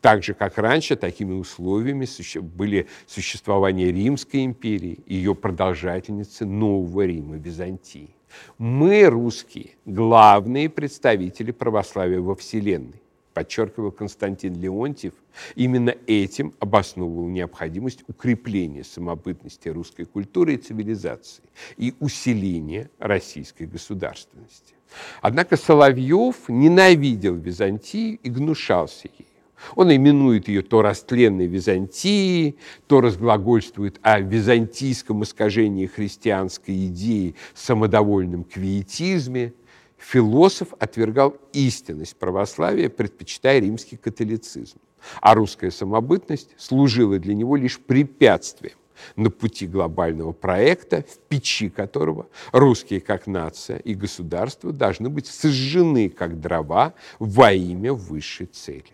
Так 0.00 0.22
же, 0.22 0.34
как 0.34 0.58
раньше, 0.58 0.96
такими 0.96 1.32
условиями 1.32 2.06
были 2.40 2.86
существование 3.06 3.90
Римской 3.90 4.44
империи 4.44 5.00
и 5.06 5.16
ее 5.16 5.34
продолжательницы 5.34 6.46
Нового 6.46 7.04
Рима, 7.04 7.36
Византии. 7.36 8.14
Мы, 8.58 9.04
русские, 9.06 9.70
главные 9.84 10.68
представители 10.68 11.52
православия 11.52 12.20
во 12.20 12.34
Вселенной 12.34 13.00
подчеркивал 13.36 13.90
Константин 13.90 14.58
Леонтьев, 14.58 15.12
именно 15.56 15.94
этим 16.06 16.54
обосновывал 16.58 17.28
необходимость 17.28 18.02
укрепления 18.08 18.82
самобытности 18.82 19.68
русской 19.68 20.06
культуры 20.06 20.54
и 20.54 20.56
цивилизации 20.56 21.44
и 21.76 21.92
усиления 22.00 22.88
российской 22.98 23.64
государственности. 23.64 24.72
Однако 25.20 25.58
Соловьев 25.58 26.48
ненавидел 26.48 27.34
Византию 27.34 28.18
и 28.22 28.30
гнушался 28.30 29.10
ей. 29.18 29.28
Он 29.74 29.94
именует 29.94 30.48
ее 30.48 30.62
то 30.62 30.80
растленной 30.80 31.46
Византией, 31.46 32.56
то 32.86 33.02
разглагольствует 33.02 33.98
о 34.00 34.18
византийском 34.20 35.24
искажении 35.24 35.84
христианской 35.84 36.86
идеи 36.86 37.34
самодовольном 37.54 38.44
квиетизме– 38.44 39.52
философ 39.98 40.68
отвергал 40.78 41.36
истинность 41.52 42.16
православия, 42.16 42.88
предпочитая 42.88 43.60
римский 43.60 43.96
католицизм. 43.96 44.78
А 45.20 45.34
русская 45.34 45.70
самобытность 45.70 46.50
служила 46.56 47.18
для 47.18 47.34
него 47.34 47.56
лишь 47.56 47.78
препятствием 47.78 48.76
на 49.14 49.30
пути 49.30 49.66
глобального 49.66 50.32
проекта, 50.32 51.04
в 51.08 51.18
печи 51.28 51.68
которого 51.68 52.26
русские 52.52 53.00
как 53.00 53.26
нация 53.26 53.78
и 53.78 53.94
государство 53.94 54.72
должны 54.72 55.08
быть 55.08 55.26
сожжены 55.26 56.08
как 56.08 56.40
дрова 56.40 56.94
во 57.18 57.52
имя 57.52 57.92
высшей 57.92 58.46
цели. 58.46 58.84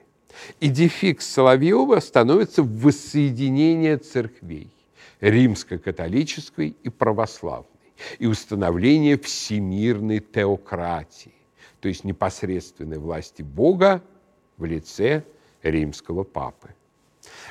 И 0.61 1.17
Соловьева 1.21 2.01
становится 2.01 2.62
воссоединение 2.62 3.99
церквей– 3.99 4.71
римско-католической 5.21 6.75
и 6.83 6.88
православной 6.88 7.72
и 8.19 8.27
установление 8.27 9.19
всемирной 9.19 10.21
теократии, 10.21 11.35
то 11.81 11.88
есть 11.88 12.05
непосредственной 12.05 12.99
власти 12.99 13.43
Бога 13.43 14.03
в 14.57 14.65
лице 14.65 15.25
римского 15.62 16.25
папы. 16.25 16.71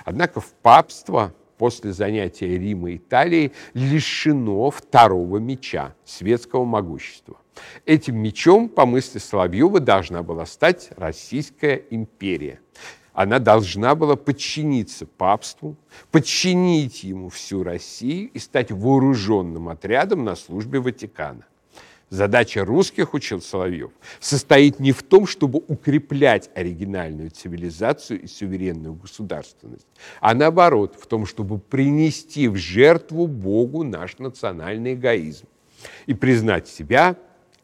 Однако 0.05 0.41
в 0.41 0.53
папство 0.61 1.33
после 1.57 1.93
занятия 1.93 2.57
Рима 2.57 2.95
Италии 2.95 3.51
лишено 3.73 4.71
второго 4.71 5.37
меча 5.37 5.93
светского 6.03 6.65
могущества. 6.65 7.37
Этим 7.85 8.17
мечом, 8.17 8.69
по 8.69 8.85
мысли 8.85 9.19
Соловьева, 9.19 9.79
должна 9.79 10.23
была 10.23 10.45
стать 10.45 10.89
Российская 10.97 11.83
империя– 11.89 12.59
она 13.13 13.39
должна 13.39 13.95
была 13.95 14.15
подчиниться 14.15 15.05
папству, 15.05 15.75
подчинить 16.11 17.03
ему 17.03 17.29
всю 17.29 17.63
Россию 17.63 18.29
и 18.33 18.39
стать 18.39 18.71
вооруженным 18.71 19.69
отрядом 19.69 20.23
на 20.23 20.35
службе 20.35 20.79
Ватикана. 20.79 21.45
Задача 22.09 22.65
русских, 22.65 23.13
учил 23.13 23.41
Соловьев, 23.41 23.91
состоит 24.19 24.81
не 24.81 24.91
в 24.91 25.01
том, 25.01 25.25
чтобы 25.25 25.63
укреплять 25.65 26.49
оригинальную 26.55 27.29
цивилизацию 27.29 28.21
и 28.21 28.27
суверенную 28.27 28.95
государственность, 28.95 29.87
а 30.19 30.33
наоборот, 30.33 30.97
в 30.99 31.07
том, 31.07 31.25
чтобы 31.25 31.57
принести 31.57 32.49
в 32.49 32.57
жертву 32.57 33.27
Богу 33.27 33.83
наш 33.83 34.19
национальный 34.19 34.95
эгоизм 34.95 35.45
и 36.05 36.13
признать 36.13 36.67
себя 36.67 37.15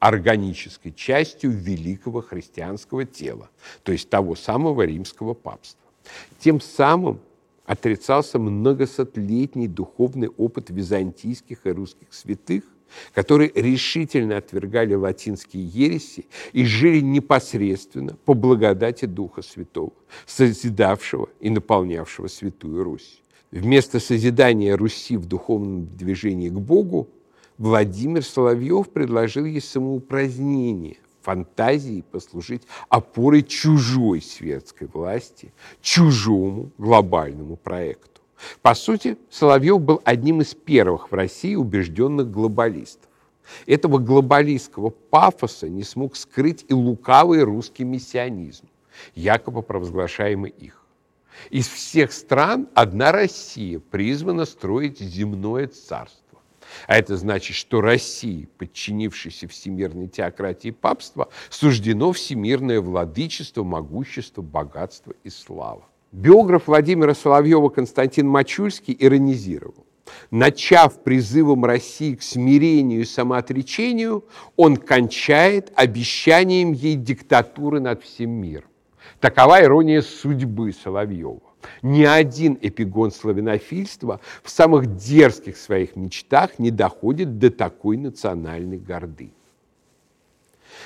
органической 0.07 0.91
частью 0.91 1.51
великого 1.51 2.21
христианского 2.21 3.05
тела, 3.05 3.49
то 3.83 3.91
есть 3.91 4.09
того 4.09 4.35
самого 4.35 4.83
римского 4.83 5.33
папства. 5.33 5.81
Тем 6.39 6.61
самым 6.61 7.19
отрицался 7.65 8.39
многосотлетний 8.39 9.67
духовный 9.67 10.29
опыт 10.29 10.69
византийских 10.69 11.65
и 11.65 11.69
русских 11.71 12.07
святых, 12.11 12.63
которые 13.13 13.51
решительно 13.53 14.37
отвергали 14.37 14.93
латинские 14.93 15.65
ереси 15.65 16.25
и 16.53 16.63
жили 16.65 17.01
непосредственно 17.01 18.15
по 18.25 18.33
благодати 18.33 19.05
Духа 19.05 19.41
Святого, 19.41 19.91
созидавшего 20.25 21.29
и 21.41 21.49
наполнявшего 21.49 22.27
Святую 22.27 22.83
Русь. 22.83 23.21
Вместо 23.51 23.99
созидания 23.99 24.75
Руси 24.75 25.17
в 25.17 25.25
духовном 25.25 25.87
движении 25.95 26.49
к 26.49 26.59
Богу 26.59 27.09
Владимир 27.57 28.23
Соловьев 28.23 28.89
предложил 28.89 29.45
ей 29.45 29.61
самоупразднение, 29.61 30.97
фантазии 31.21 32.03
послужить 32.11 32.61
опорой 32.87 33.41
чужой 33.41 34.21
светской 34.21 34.87
власти, 34.87 35.51
чужому 35.81 36.69
глобальному 36.77 37.55
проекту. 37.55 38.21
По 38.61 38.75
сути, 38.75 39.17
Соловьев 39.31 39.81
был 39.81 40.01
одним 40.05 40.41
из 40.41 40.53
первых 40.53 41.11
в 41.11 41.15
России 41.15 41.55
убежденных 41.55 42.29
глобалистов. 42.29 43.09
Этого 43.65 43.97
глобалистского 43.97 44.91
пафоса 44.91 45.67
не 45.67 45.83
смог 45.83 46.15
скрыть 46.15 46.65
и 46.67 46.73
лукавый 46.75 47.41
русский 47.41 47.85
миссионизм, 47.85 48.67
якобы 49.15 49.63
провозглашаемый 49.63 50.51
их. 50.51 50.83
Из 51.49 51.67
всех 51.67 52.11
стран 52.11 52.67
одна 52.75 53.11
Россия 53.11 53.79
призвана 53.79 54.45
строить 54.45 54.99
земное 54.99 55.67
царство. 55.67 56.26
А 56.85 56.97
это 56.97 57.17
значит, 57.17 57.55
что 57.55 57.81
России, 57.81 58.47
подчинившейся 58.57 59.47
всемирной 59.47 60.07
теократии 60.07 60.71
папства, 60.71 61.29
суждено 61.49 62.11
всемирное 62.11 62.81
владычество, 62.81 63.63
могущество, 63.63 64.41
богатство 64.41 65.13
и 65.23 65.29
слава. 65.29 65.85
Биограф 66.11 66.67
Владимира 66.67 67.13
Соловьева 67.13 67.69
Константин 67.69 68.27
Мачульский 68.27 68.95
иронизировал. 68.97 69.85
Начав 70.31 71.03
призывом 71.03 71.65
России 71.65 72.15
к 72.15 72.23
смирению 72.23 73.01
и 73.01 73.05
самоотречению, 73.05 74.23
он 74.55 74.77
кончает 74.77 75.71
обещанием 75.75 76.71
ей 76.71 76.95
диктатуры 76.95 77.79
над 77.79 78.03
всем 78.03 78.31
миром. 78.31 78.69
Такова 79.19 79.61
ирония 79.61 80.01
судьбы 80.01 80.71
Соловьева. 80.71 81.41
Ни 81.81 82.03
один 82.03 82.57
эпигон 82.61 83.11
славянофильства 83.11 84.19
в 84.43 84.49
самых 84.49 84.95
дерзких 84.95 85.57
своих 85.57 85.95
мечтах 85.95 86.59
не 86.59 86.71
доходит 86.71 87.39
до 87.39 87.49
такой 87.49 87.97
национальной 87.97 88.77
горды. 88.77 89.31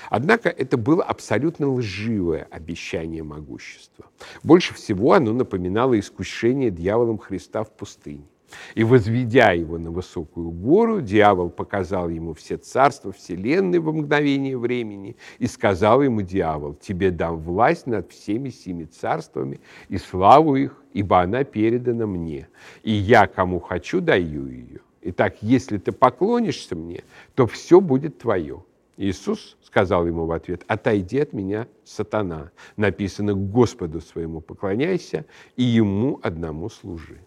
Однако 0.09 0.49
это 0.49 0.77
было 0.77 1.03
абсолютно 1.03 1.71
лживое 1.71 2.47
обещание 2.51 3.23
могущества. 3.23 4.05
Больше 4.43 4.73
всего 4.73 5.13
оно 5.13 5.33
напоминало 5.33 5.99
искушение 5.99 6.71
дьяволом 6.71 7.17
Христа 7.17 7.63
в 7.63 7.71
пустыне. 7.71 8.25
И, 8.75 8.83
возведя 8.83 9.51
его 9.51 9.77
на 9.77 9.91
высокую 9.91 10.51
гору, 10.51 11.01
дьявол 11.01 11.49
показал 11.49 12.09
ему 12.09 12.33
все 12.33 12.57
царства 12.57 13.11
вселенной 13.11 13.79
в 13.79 13.91
мгновение 13.93 14.57
времени 14.57 15.15
и 15.39 15.47
сказал 15.47 16.01
ему 16.01 16.21
дьявол, 16.21 16.75
тебе 16.75 17.11
дам 17.11 17.37
власть 17.37 17.87
над 17.87 18.11
всеми 18.11 18.49
семи 18.49 18.85
царствами 18.85 19.59
и 19.89 19.97
славу 19.97 20.55
их, 20.55 20.83
ибо 20.93 21.21
она 21.21 21.43
передана 21.43 22.05
мне, 22.05 22.47
и 22.83 22.91
я 22.91 23.27
кому 23.27 23.59
хочу 23.59 24.01
даю 24.01 24.47
ее. 24.47 24.81
Итак, 25.03 25.37
если 25.41 25.77
ты 25.77 25.91
поклонишься 25.91 26.75
мне, 26.75 27.03
то 27.35 27.47
все 27.47 27.81
будет 27.81 28.19
твое. 28.19 28.63
Иисус 28.97 29.57
сказал 29.63 30.05
ему 30.05 30.25
в 30.27 30.31
ответ, 30.31 30.63
отойди 30.67 31.19
от 31.19 31.33
меня, 31.33 31.67
сатана. 31.83 32.51
Написано, 32.77 33.33
Господу 33.33 33.99
своему 33.99 34.41
поклоняйся 34.41 35.25
и 35.55 35.63
ему 35.63 36.19
одному 36.21 36.69
служи. 36.69 37.19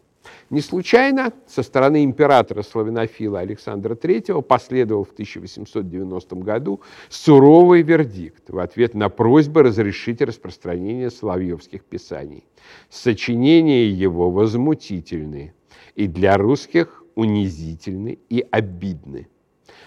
Не 0.50 0.60
случайно 0.60 1.32
со 1.46 1.62
стороны 1.62 2.04
императора 2.04 2.62
славянофила 2.62 3.40
Александра 3.40 3.94
III 3.94 4.42
последовал 4.42 5.04
в 5.04 5.12
1890 5.12 6.36
году 6.36 6.80
суровый 7.08 7.82
вердикт 7.82 8.50
в 8.50 8.58
ответ 8.58 8.94
на 8.94 9.08
просьбы 9.08 9.62
разрешить 9.62 10.22
распространение 10.22 11.10
соловьевских 11.10 11.84
писаний. 11.84 12.44
Сочинения 12.88 13.88
его 13.88 14.30
возмутительны 14.30 15.54
и 15.94 16.06
для 16.06 16.36
русских 16.36 17.04
унизительны 17.14 18.18
и 18.28 18.44
обидны. 18.50 19.28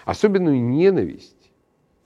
Особенную 0.04 0.62
ненависть 0.62 1.50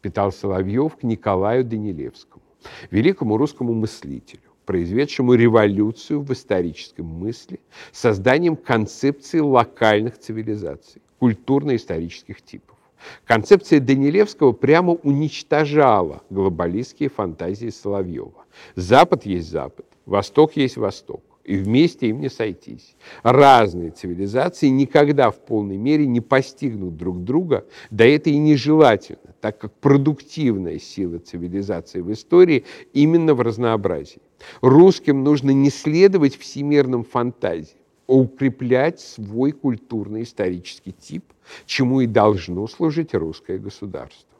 питал 0.00 0.32
Соловьев 0.32 0.96
к 0.96 1.02
Николаю 1.04 1.64
Данилевскому, 1.64 2.42
великому 2.90 3.36
русскому 3.36 3.72
мыслителю 3.72 4.51
произведшему 4.64 5.34
революцию 5.34 6.20
в 6.22 6.32
историческом 6.32 7.06
мысли, 7.06 7.60
созданием 7.92 8.56
концепции 8.56 9.38
локальных 9.38 10.18
цивилизаций, 10.18 11.02
культурно-исторических 11.18 12.42
типов. 12.42 12.76
Концепция 13.24 13.80
Данилевского 13.80 14.52
прямо 14.52 14.92
уничтожала 14.92 16.22
глобалистские 16.30 17.08
фантазии 17.08 17.68
Соловьева. 17.68 18.44
Запад 18.76 19.26
есть 19.26 19.50
Запад, 19.50 19.86
Восток 20.06 20.56
есть 20.56 20.76
Восток 20.76 21.22
и 21.44 21.56
вместе 21.56 22.08
им 22.08 22.20
не 22.20 22.28
сойтись. 22.28 22.96
Разные 23.22 23.90
цивилизации 23.90 24.68
никогда 24.68 25.30
в 25.30 25.38
полной 25.40 25.76
мере 25.76 26.06
не 26.06 26.20
постигнут 26.20 26.96
друг 26.96 27.24
друга, 27.24 27.66
да 27.90 28.04
это 28.04 28.30
и 28.30 28.38
нежелательно, 28.38 29.34
так 29.40 29.58
как 29.58 29.72
продуктивная 29.74 30.78
сила 30.78 31.18
цивилизации 31.18 32.00
в 32.00 32.12
истории 32.12 32.64
именно 32.92 33.34
в 33.34 33.40
разнообразии. 33.40 34.22
Русским 34.60 35.24
нужно 35.24 35.50
не 35.50 35.70
следовать 35.70 36.36
всемирным 36.36 37.04
фантазиям, 37.04 37.78
а 38.06 38.12
укреплять 38.12 39.00
свой 39.00 39.52
культурно-исторический 39.52 40.92
тип, 40.92 41.24
чему 41.66 42.00
и 42.00 42.06
должно 42.06 42.66
служить 42.66 43.14
русское 43.14 43.58
государство. 43.58 44.31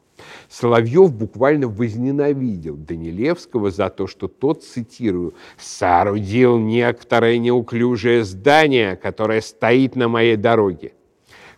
Соловьев 0.49 1.13
буквально 1.13 1.67
возненавидел 1.67 2.75
Данилевского 2.75 3.71
за 3.71 3.89
то, 3.89 4.07
что 4.07 4.27
тот, 4.27 4.63
цитирую, 4.63 5.33
«соорудил 5.57 6.59
некоторое 6.59 7.37
неуклюжее 7.37 8.23
здание, 8.23 8.95
которое 8.95 9.41
стоит 9.41 9.95
на 9.95 10.07
моей 10.07 10.35
дороге». 10.35 10.93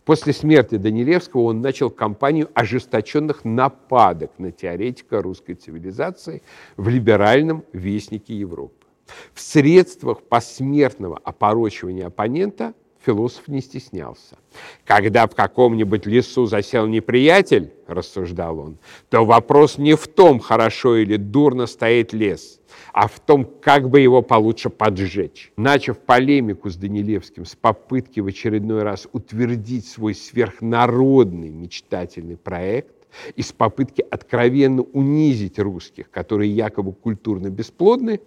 После 0.06 0.34
смерти 0.34 0.76
Данилевского 0.76 1.42
он 1.42 1.62
начал 1.62 1.90
кампанию 1.90 2.50
ожесточенных 2.54 3.44
нападок 3.44 4.32
на 4.38 4.52
теоретика 4.52 5.22
русской 5.22 5.56
цивилизации 5.56 6.44
в 6.78 6.88
либеральном 6.88 7.64
вестнике 7.74 8.36
Европы. 8.36 8.86
В 9.34 9.42
средствах 9.42 10.22
посмертного 10.22 11.20
опорочивания 11.24 12.08
оппонента 12.08 12.74
философ 13.06 13.48
не 13.48 13.62
стеснялся. 13.62 14.38
Когда 14.86 15.28
в 15.28 15.36
каком-нибудь 15.36 16.06
лесу 16.06 16.46
засел 16.46 16.88
неприятель, 16.88 17.74
рассуждал 17.88 18.60
он, 18.60 18.78
то 19.10 19.26
вопрос 19.26 19.78
не 19.78 19.96
в 19.96 20.08
том, 20.08 20.40
хорошо 20.40 20.98
или 20.98 21.18
дурно 21.18 21.68
стоит 21.68 22.14
лес, 22.14 22.60
а 22.94 23.08
в 23.08 23.20
том, 23.20 23.46
как 23.46 23.90
бы 23.90 24.00
его 24.00 24.22
получше 24.22 24.70
поджечь. 24.70 25.52
Начав 25.56 26.00
полемику 26.00 26.70
с 26.70 26.76
Данилевским 26.76 27.46
с 27.46 27.56
попытки 27.56 28.20
в 28.20 28.28
очередной 28.28 28.84
раз 28.84 29.08
утвердить 29.14 29.88
свой 29.88 30.16
сверхнародный 30.16 31.50
мечтательный 31.50 32.38
проект, 32.38 33.05
из 33.36 33.52
попытки 33.52 34.06
откровенно 34.10 34.82
унизить 34.82 35.60
русских, 35.60 36.10
которые 36.10 36.52
якобы 36.52 36.94
культурно 36.94 37.50
бесплодны, 37.50 38.20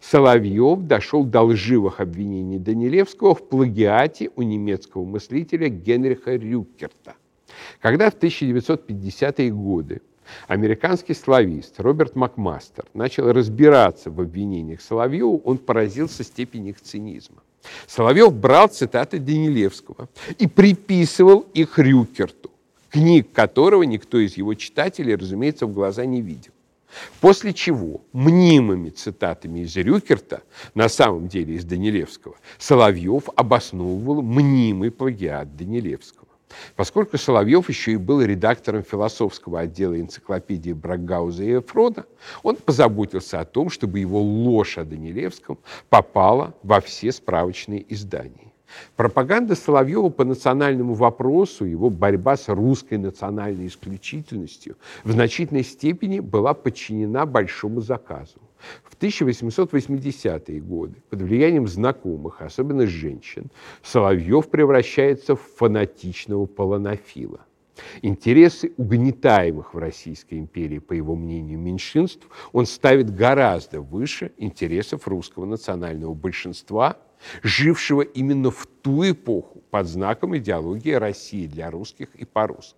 Соловьев 0.00 0.80
дошел 0.80 1.24
до 1.24 1.42
лживых 1.42 2.00
обвинений 2.00 2.58
Данилевского 2.58 3.34
в 3.34 3.48
плагиате 3.48 4.30
у 4.36 4.42
немецкого 4.42 5.04
мыслителя 5.04 5.68
Генриха 5.68 6.36
Рюкерта. 6.36 7.14
Когда 7.80 8.10
в 8.10 8.16
1950-е 8.16 9.50
годы 9.50 10.02
американский 10.48 11.14
славист 11.14 11.80
Роберт 11.80 12.16
Макмастер 12.16 12.84
начал 12.94 13.32
разбираться 13.32 14.10
в 14.10 14.20
обвинениях 14.20 14.80
Соловьева, 14.80 15.40
он 15.44 15.58
поразился 15.58 16.24
степени 16.24 16.70
их 16.70 16.80
цинизма. 16.80 17.42
Соловьев 17.86 18.32
брал 18.34 18.68
цитаты 18.68 19.18
Данилевского 19.18 20.08
и 20.38 20.46
приписывал 20.46 21.46
их 21.52 21.78
Рюкерту 21.78 22.50
книг 22.96 23.30
которого 23.32 23.82
никто 23.82 24.18
из 24.18 24.38
его 24.38 24.54
читателей, 24.54 25.16
разумеется, 25.16 25.66
в 25.66 25.72
глаза 25.74 26.06
не 26.06 26.22
видел. 26.22 26.52
После 27.20 27.52
чего 27.52 28.00
мнимыми 28.14 28.88
цитатами 28.88 29.60
из 29.60 29.76
Рюкерта, 29.76 30.42
на 30.74 30.88
самом 30.88 31.28
деле 31.28 31.56
из 31.56 31.66
Данилевского, 31.66 32.36
Соловьев 32.56 33.24
обосновывал 33.36 34.22
мнимый 34.22 34.90
плагиат 34.90 35.56
Данилевского. 35.56 36.26
Поскольку 36.74 37.18
Соловьев 37.18 37.68
еще 37.68 37.92
и 37.92 37.96
был 37.96 38.22
редактором 38.22 38.82
философского 38.82 39.60
отдела 39.60 40.00
энциклопедии 40.00 40.72
Брагауза 40.72 41.44
и 41.44 41.58
Эфрода, 41.58 42.06
он 42.42 42.56
позаботился 42.56 43.40
о 43.40 43.44
том, 43.44 43.68
чтобы 43.68 43.98
его 43.98 44.22
ложь 44.22 44.78
о 44.78 44.84
Данилевском 44.84 45.58
попала 45.90 46.54
во 46.62 46.80
все 46.80 47.12
справочные 47.12 47.84
издания. 47.92 48.45
Пропаганда 48.96 49.54
Соловьева 49.54 50.08
по 50.08 50.24
национальному 50.24 50.94
вопросу, 50.94 51.64
его 51.64 51.90
борьба 51.90 52.36
с 52.36 52.48
русской 52.48 52.98
национальной 52.98 53.66
исключительностью 53.66 54.76
в 55.04 55.12
значительной 55.12 55.64
степени 55.64 56.20
была 56.20 56.54
подчинена 56.54 57.26
большому 57.26 57.80
заказу. 57.80 58.40
В 58.84 58.96
1880-е 58.98 60.60
годы 60.60 60.94
под 61.10 61.22
влиянием 61.22 61.68
знакомых, 61.68 62.40
особенно 62.40 62.86
женщин, 62.86 63.50
Соловьев 63.82 64.48
превращается 64.48 65.36
в 65.36 65.40
фанатичного 65.56 66.46
полонофила. 66.46 67.40
Интересы 68.00 68.72
угнетаемых 68.78 69.74
в 69.74 69.78
Российской 69.78 70.38
империи, 70.38 70.78
по 70.78 70.94
его 70.94 71.14
мнению, 71.14 71.58
меньшинств 71.58 72.26
он 72.52 72.64
ставит 72.64 73.14
гораздо 73.14 73.82
выше 73.82 74.32
интересов 74.38 75.06
русского 75.06 75.44
национального 75.44 76.14
большинства 76.14 76.96
жившего 77.42 78.02
именно 78.02 78.50
в 78.50 78.66
ту 78.82 79.08
эпоху 79.08 79.62
под 79.70 79.86
знаком 79.86 80.36
идеологии 80.36 80.92
России 80.92 81.46
для 81.46 81.70
русских 81.70 82.14
и 82.14 82.24
по-русски. 82.24 82.76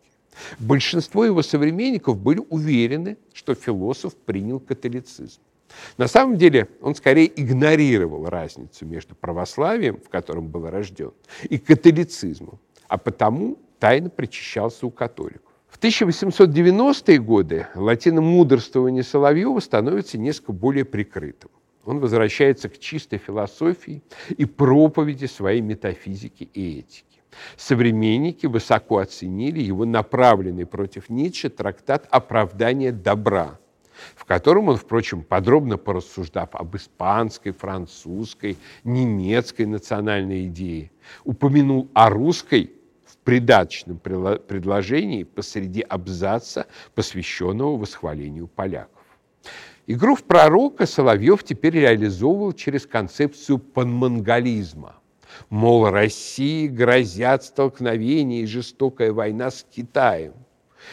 Большинство 0.59 1.25
его 1.25 1.43
современников 1.43 2.19
были 2.19 2.41
уверены, 2.49 3.17
что 3.33 3.55
философ 3.55 4.15
принял 4.15 4.61
католицизм. 4.61 5.41
На 5.97 6.09
самом 6.09 6.37
деле 6.37 6.69
он 6.81 6.95
скорее 6.95 7.31
игнорировал 7.41 8.27
разницу 8.27 8.87
между 8.87 9.15
православием, 9.15 10.01
в 10.01 10.09
котором 10.09 10.49
был 10.49 10.69
рожден, 10.69 11.13
и 11.43 11.59
католицизмом, 11.59 12.59
а 12.89 12.99
потому 12.99 13.59
тайно 13.79 14.11
причащался 14.11 14.87
у 14.87 14.91
католиков. 14.91 15.43
В 15.69 15.79
1890-е 15.79 17.19
годы 17.19 17.67
латиномудрствование 17.75 19.03
Соловьева 19.03 19.61
становится 19.61 20.17
несколько 20.17 20.53
более 20.53 20.85
прикрытым. 20.85 21.51
Он 21.89 22.01
возвращается 22.01 22.69
к 22.69 22.79
чистой 22.79 23.19
философии 23.19 24.03
и 24.37 24.45
проповеди 24.45 25.25
своей 25.25 25.63
метафизики 25.63 26.45
и 26.53 26.81
этики. 26.81 27.23
Современники 27.57 28.45
высоко 28.45 28.99
оценили 28.99 29.63
его 29.63 29.87
направленный 29.87 30.67
против 30.67 31.09
Ницше 31.09 31.49
трактат 31.49 32.07
«Оправдание 32.11 32.93
добра», 32.93 33.59
в 34.15 34.27
котором 34.27 34.69
он, 34.69 34.77
впрочем, 34.77 35.23
подробно 35.23 35.79
порассуждав 35.79 36.51
об 36.53 36.77
испанской, 36.77 37.53
французской, 37.53 38.59
немецкой 38.85 39.65
национальной 39.65 40.45
идее, 40.45 40.91
упомянул 41.25 41.89
о 41.95 42.11
русской 42.11 42.71
в 43.07 43.17
придаточном 43.25 43.99
предложении 43.99 45.23
посреди 45.23 45.81
абзаца, 45.81 46.67
посвященного 46.95 47.79
восхвалению 47.79 48.47
поляков. 48.47 48.93
Игру 49.91 50.15
в 50.15 50.23
пророка 50.23 50.85
Соловьев 50.87 51.43
теперь 51.43 51.73
реализовывал 51.73 52.53
через 52.53 52.87
концепцию 52.87 53.59
панмонголизма. 53.59 54.97
Мол, 55.49 55.89
России 55.89 56.69
грозят 56.69 57.43
столкновения 57.43 58.43
и 58.43 58.47
жестокая 58.47 59.13
война 59.13 59.51
с 59.51 59.65
Китаем– 59.65 60.35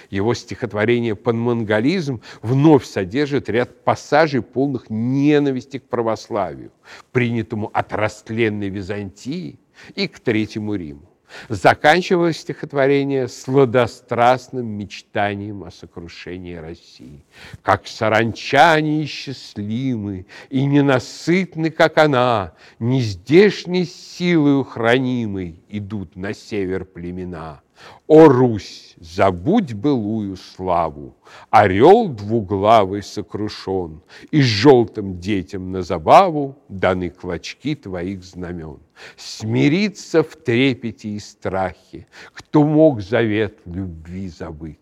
его 0.09 0.33
стихотворение 0.33 1.15
«Панмонголизм» 1.15 2.21
вновь 2.41 2.85
содержит 2.85 3.49
ряд 3.49 3.83
пассажей, 3.83 4.41
полных 4.41 4.89
ненависти 4.89 5.77
к 5.77 5.87
православию, 5.87 6.71
принятому 7.11 7.69
от 7.73 7.93
растленной 7.93 8.69
Византии 8.69 9.59
и 9.93 10.07
к 10.07 10.19
Третьему 10.19 10.75
Риму. 10.75 11.14
Заканчивалось 11.49 12.37
стихотворение 12.39 13.27
сладострастным 13.27 14.65
мечтанием 14.65 15.63
о 15.63 15.71
сокрушении 15.71 16.55
России. 16.55 17.23
Как 17.61 17.87
саранчане 17.87 19.05
счастливы 19.05 20.25
и 20.49 20.65
ненасытны, 20.65 21.69
как 21.69 21.97
она, 21.97 22.53
нездешней 22.79 23.85
силою 23.85 24.63
хранимой 24.63 25.59
идут 25.77 26.15
на 26.15 26.33
север 26.33 26.85
племена– 26.85 27.61
о, 28.07 28.27
Русь, 28.27 28.95
забудь 28.99 29.73
былую 29.73 30.37
славу, 30.37 31.15
Орел 31.49 32.07
двуглавый 32.07 33.03
сокрушен, 33.03 34.01
И 34.31 34.41
желтым 34.41 35.19
детям 35.19 35.71
на 35.71 35.81
забаву 35.81 36.57
Даны 36.69 37.09
клочки 37.09 37.75
твоих 37.75 38.23
знамен. 38.23 38.79
Смириться 39.17 40.23
в 40.23 40.35
трепете 40.35 41.09
и 41.09 41.19
страхе, 41.19 42.07
Кто 42.33 42.63
мог 42.63 43.01
завет 43.01 43.59
любви 43.65 44.29
забыть? 44.29 44.79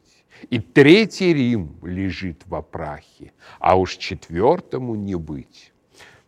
И 0.50 0.60
третий 0.60 1.34
Рим 1.34 1.78
лежит 1.84 2.44
в 2.46 2.54
опрахе, 2.54 3.32
А 3.60 3.78
уж 3.78 3.96
четвертому 3.96 4.96
не 4.96 5.16
быть. 5.16 5.72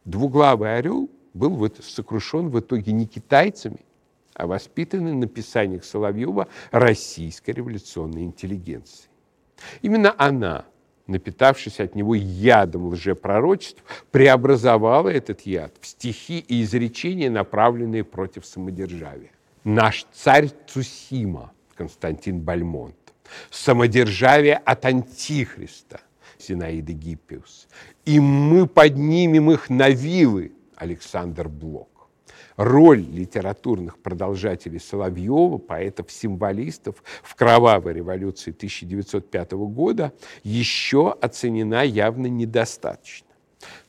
Двуглавый 0.06 0.78
орел 0.78 1.10
был 1.34 1.70
сокрушен 1.82 2.50
в 2.50 2.60
итоге 2.60 2.94
не 2.94 3.06
китайцами, 3.06 3.80
а 4.36 4.48
воспитаны 4.48 5.14
на 5.14 5.28
писаниях 5.28 5.84
Соловьева 5.86 6.48
российской 6.72 7.52
революционной 7.52 8.24
интеллигенции. 8.24 9.08
Именно 9.82 10.14
она, 10.18 10.66
напитавшись 11.08 11.80
от 11.80 11.96
него 11.96 12.16
ядом 12.16 12.88
лжепророчеств, 12.88 13.82
преобразовала 14.12 15.10
этот 15.10 15.42
яд 15.42 15.74
в 15.80 15.88
стихи 15.88 16.40
и 16.40 16.64
изречения, 16.64 17.30
направленные 17.30 18.04
против 18.04 18.46
самодержавия. 18.46 19.32
Наш 19.64 20.06
царь 20.14 20.50
Цусима, 20.68 21.54
Константин 21.76 22.42
Бальмонт, 22.42 22.96
самодержавие 23.50 24.58
от 24.58 24.86
Антихриста, 24.86 26.02
Зинаида 26.38 26.92
Гиппиус, 26.92 27.68
и 28.04 28.20
мы 28.20 28.68
поднимем 28.68 29.50
их 29.50 29.70
на 29.70 29.90
вилы, 29.90 30.52
Александр 30.76 31.48
Блок 31.48 31.95
роль 32.58 33.02
литературных 33.02 33.98
продолжателей 34.00 34.80
Соловьева, 34.80 35.58
поэтов-символистов 35.58 37.04
в 37.24 37.36
кровавой 37.36 37.94
революции 37.94 38.52
1905 38.52 39.52
года 39.52 40.14
еще 40.44 41.16
оценена 41.22 41.84
явно 41.84 42.28
недостаточно. 42.28 43.28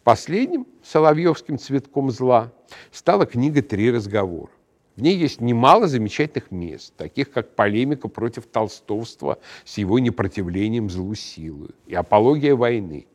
Последним 0.05 0.67
соловьевским 0.83 1.59
цветком 1.59 2.11
зла 2.11 2.53
стала 2.91 3.27
книга 3.27 3.63
«Три 3.63 3.91
разговора». 3.91 4.51
В 4.97 5.03
ней 5.03 5.17
есть 5.17 5.43
немало 5.43 5.89
замечательных 5.89 6.51
мест, 6.51 6.95
таких 6.97 7.31
как 7.31 7.55
полемика 7.55 8.09
против 8.09 8.47
толстовства 8.47 9.39
с 9.65 9.77
его 9.77 9.99
непротивлением 9.99 10.89
злу 10.89 11.15
силы 11.15 11.71
и 11.87 11.95
апология 11.95 12.55
войны. 12.55 13.07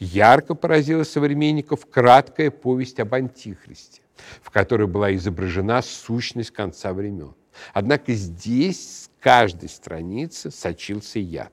Ярко 0.00 0.54
поразила 0.54 1.04
современников 1.04 1.86
краткая 1.86 2.50
повесть 2.50 3.00
об 3.00 3.14
Антихристе 3.14 4.02
в 4.42 4.50
которой 4.50 4.86
была 4.86 5.14
изображена 5.14 5.82
сущность 5.82 6.50
конца 6.50 6.92
времен. 6.92 7.34
Однако 7.72 8.12
здесь 8.12 9.04
с 9.04 9.10
каждой 9.20 9.68
страницы 9.68 10.50
сочился 10.50 11.18
яд. 11.18 11.52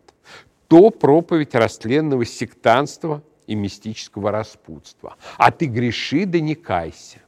То 0.68 0.90
проповедь 0.90 1.56
растленного 1.56 2.26
сектанства 2.26 3.24
и 3.46 3.56
мистического 3.56 4.32
распутства. 4.32 5.16
А 5.38 5.52
ты 5.52 5.66
греши, 5.66 6.26
да 6.26 6.40
не 6.40 6.56
кайся. 6.56 7.22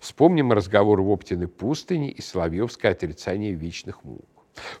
Вспомним 0.00 0.52
разговор 0.52 1.00
в 1.00 1.10
Оптиной 1.10 1.48
пустыне 1.48 2.10
и 2.10 2.20
Соловьевское 2.20 2.92
отрицание 2.92 3.52
вечных 3.52 4.04
мук. 4.04 4.26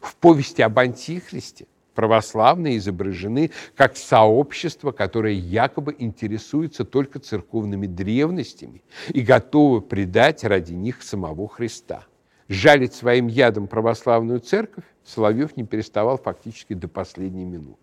В 0.00 0.16
повести 0.16 0.62
об 0.62 0.78
Антихристе 0.78 1.66
православные 1.94 2.78
изображены 2.78 3.50
как 3.76 3.96
сообщество, 3.96 4.92
которое 4.92 5.34
якобы 5.34 5.94
интересуется 5.98 6.84
только 6.84 7.18
церковными 7.18 7.86
древностями 7.86 8.82
и 9.08 9.20
готово 9.20 9.80
предать 9.80 10.44
ради 10.44 10.72
них 10.72 11.02
самого 11.02 11.48
Христа. 11.48 12.06
Жалить 12.48 12.94
своим 12.94 13.28
ядом 13.28 13.66
православную 13.66 14.40
церковь 14.40 14.84
Соловьев 15.04 15.56
не 15.56 15.64
переставал 15.64 16.18
фактически 16.18 16.74
до 16.74 16.88
последней 16.88 17.44
минуты. 17.44 17.78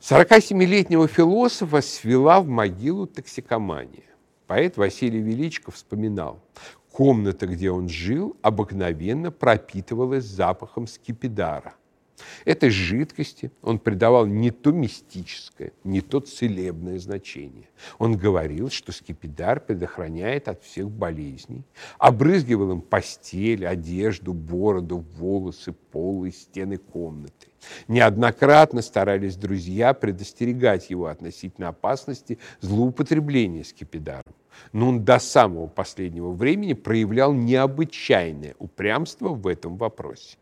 47-летнего 0.00 1.06
философа 1.06 1.80
свела 1.80 2.40
в 2.40 2.48
могилу 2.48 3.06
токсикомания. 3.06 4.04
Поэт 4.46 4.76
Василий 4.76 5.20
Величко 5.20 5.70
вспоминал, 5.70 6.42
комната, 6.90 7.46
где 7.46 7.70
он 7.70 7.88
жил, 7.88 8.36
обыкновенно 8.42 9.30
пропитывалась 9.30 10.24
запахом 10.24 10.86
скипидара– 10.86 11.74
Этой 12.44 12.70
жидкости 12.70 13.50
он 13.62 13.78
придавал 13.78 14.26
не 14.26 14.50
то 14.50 14.72
мистическое, 14.72 15.72
не 15.84 16.00
то 16.00 16.20
целебное 16.20 16.98
значение. 16.98 17.68
Он 17.98 18.16
говорил, 18.16 18.70
что 18.70 18.92
скипидар 18.92 19.60
предохраняет 19.60 20.48
от 20.48 20.62
всех 20.62 20.90
болезней, 20.90 21.64
обрызгивал 21.98 22.72
им 22.72 22.80
постель, 22.80 23.66
одежду, 23.66 24.32
бороду, 24.32 25.04
волосы, 25.16 25.72
пол 25.72 26.24
и 26.24 26.30
стены 26.30 26.76
комнаты. 26.76 27.48
Неоднократно 27.88 28.82
старались 28.82 29.36
друзья 29.36 29.94
предостерегать 29.94 30.90
его 30.90 31.06
относительно 31.06 31.68
опасности 31.68 32.38
злоупотребления 32.60 33.64
скипидаром. 33.64 34.34
Но 34.72 34.88
он 34.88 35.04
до 35.04 35.18
самого 35.18 35.66
последнего 35.66 36.30
времени 36.30 36.74
проявлял 36.74 37.32
необычайное 37.32 38.54
упрямство 38.58 39.30
в 39.30 39.46
этом 39.46 39.76
вопросе. 39.76 40.36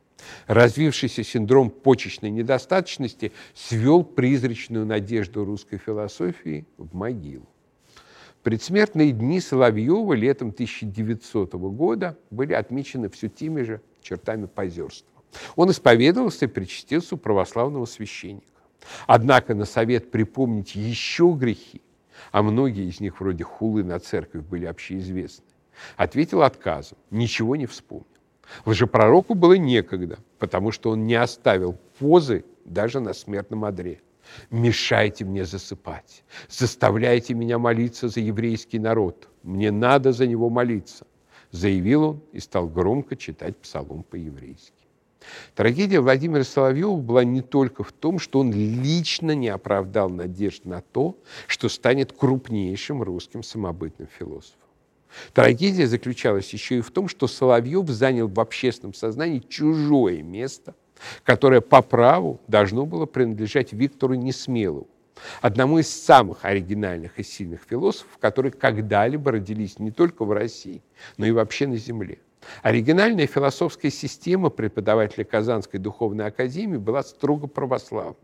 Развившийся 0.46 1.22
синдром 1.24 1.70
почечной 1.70 2.30
недостаточности 2.30 3.32
свел 3.54 4.04
призрачную 4.04 4.86
надежду 4.86 5.44
русской 5.44 5.78
философии 5.78 6.66
в 6.76 6.94
могилу. 6.94 7.48
Предсмертные 8.42 9.12
дни 9.12 9.38
Соловьева 9.40 10.14
летом 10.14 10.48
1900 10.48 11.52
года 11.54 12.16
были 12.30 12.54
отмечены 12.54 13.10
все 13.10 13.28
теми 13.28 13.62
же 13.62 13.82
чертами 14.00 14.46
позерства. 14.46 15.10
Он 15.56 15.70
исповедовался 15.70 16.46
и 16.46 16.48
причастился 16.48 17.14
у 17.14 17.18
православного 17.18 17.84
священника. 17.84 18.46
Однако 19.06 19.54
на 19.54 19.66
совет 19.66 20.10
припомнить 20.10 20.74
еще 20.74 21.34
грехи, 21.38 21.82
а 22.32 22.42
многие 22.42 22.88
из 22.88 23.00
них 23.00 23.20
вроде 23.20 23.44
хулы 23.44 23.84
на 23.84 23.98
церковь 24.00 24.42
были 24.42 24.64
общеизвестны, 24.64 25.44
ответил 25.96 26.42
отказом, 26.42 26.96
ничего 27.10 27.56
не 27.56 27.66
вспомнил. 27.66 28.06
Лжепророку 28.64 29.34
было 29.34 29.54
некогда, 29.54 30.18
потому 30.38 30.72
что 30.72 30.90
он 30.90 31.06
не 31.06 31.14
оставил 31.14 31.78
позы 31.98 32.44
даже 32.64 33.00
на 33.00 33.12
смертном 33.12 33.64
одре. 33.64 34.00
«Мешайте 34.50 35.24
мне 35.24 35.44
засыпать, 35.44 36.22
заставляйте 36.48 37.34
меня 37.34 37.58
молиться 37.58 38.08
за 38.08 38.20
еврейский 38.20 38.78
народ, 38.78 39.28
мне 39.42 39.72
надо 39.72 40.12
за 40.12 40.26
него 40.26 40.50
молиться», 40.50 41.06
заявил 41.50 42.04
он 42.04 42.22
и 42.32 42.38
стал 42.38 42.68
громко 42.68 43.16
читать 43.16 43.56
псалом 43.56 44.04
по-еврейски. 44.04 44.72
Трагедия 45.54 46.00
Владимира 46.00 46.44
Соловьева 46.44 46.96
была 46.96 47.24
не 47.24 47.42
только 47.42 47.82
в 47.82 47.92
том, 47.92 48.18
что 48.18 48.40
он 48.40 48.52
лично 48.52 49.32
не 49.32 49.48
оправдал 49.48 50.08
надежд 50.08 50.64
на 50.64 50.80
то, 50.80 51.16
что 51.46 51.68
станет 51.68 52.12
крупнейшим 52.12 53.02
русским 53.02 53.42
самобытным 53.42 54.08
философом. 54.18 54.59
Трагедия 55.32 55.86
заключалась 55.86 56.52
еще 56.52 56.78
и 56.78 56.80
в 56.80 56.90
том, 56.90 57.08
что 57.08 57.26
Соловьев 57.26 57.88
занял 57.88 58.28
в 58.28 58.38
общественном 58.38 58.94
сознании 58.94 59.40
чужое 59.40 60.22
место, 60.22 60.74
которое 61.24 61.60
по 61.60 61.82
праву 61.82 62.40
должно 62.46 62.86
было 62.86 63.06
принадлежать 63.06 63.72
Виктору 63.72 64.14
Несмелову, 64.14 64.88
одному 65.40 65.78
из 65.78 65.88
самых 65.88 66.44
оригинальных 66.44 67.18
и 67.18 67.22
сильных 67.22 67.62
философов, 67.68 68.18
которые 68.18 68.52
когда-либо 68.52 69.32
родились 69.32 69.78
не 69.78 69.90
только 69.90 70.24
в 70.24 70.32
России, 70.32 70.82
но 71.16 71.26
и 71.26 71.30
вообще 71.30 71.66
на 71.66 71.76
Земле. 71.76 72.18
Оригинальная 72.62 73.26
философская 73.26 73.90
система 73.90 74.48
преподавателя 74.48 75.24
Казанской 75.24 75.78
духовной 75.78 76.26
академии 76.26 76.78
была 76.78 77.02
строго 77.02 77.46
православной, 77.46 78.16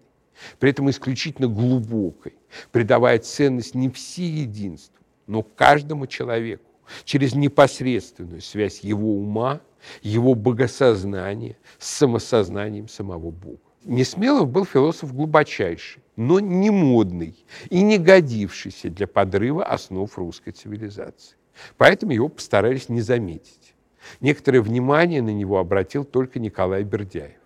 при 0.58 0.70
этом 0.70 0.88
исключительно 0.88 1.48
глубокой, 1.48 2.34
придавая 2.72 3.18
ценность 3.18 3.74
не 3.74 3.90
всеединству, 3.90 5.04
но 5.26 5.42
каждому 5.42 6.06
человеку 6.06 6.64
через 7.04 7.34
непосредственную 7.34 8.40
связь 8.40 8.80
его 8.80 9.16
ума, 9.16 9.60
его 10.02 10.34
богосознания 10.34 11.56
с 11.78 11.88
самосознанием 11.88 12.88
самого 12.88 13.30
Бога. 13.30 13.58
Несмелов 13.84 14.48
был 14.48 14.64
философ 14.64 15.14
глубочайший, 15.14 16.02
но 16.16 16.40
не 16.40 16.70
модный 16.70 17.36
и 17.70 17.82
не 17.82 17.98
годившийся 17.98 18.90
для 18.90 19.06
подрыва 19.06 19.64
основ 19.64 20.16
русской 20.18 20.50
цивилизации. 20.50 21.36
Поэтому 21.76 22.12
его 22.12 22.28
постарались 22.28 22.88
не 22.88 23.00
заметить. 23.00 23.74
Некоторое 24.20 24.60
внимание 24.60 25.22
на 25.22 25.30
него 25.30 25.58
обратил 25.58 26.04
только 26.04 26.38
Николай 26.40 26.82
Бердяев. 26.82 27.40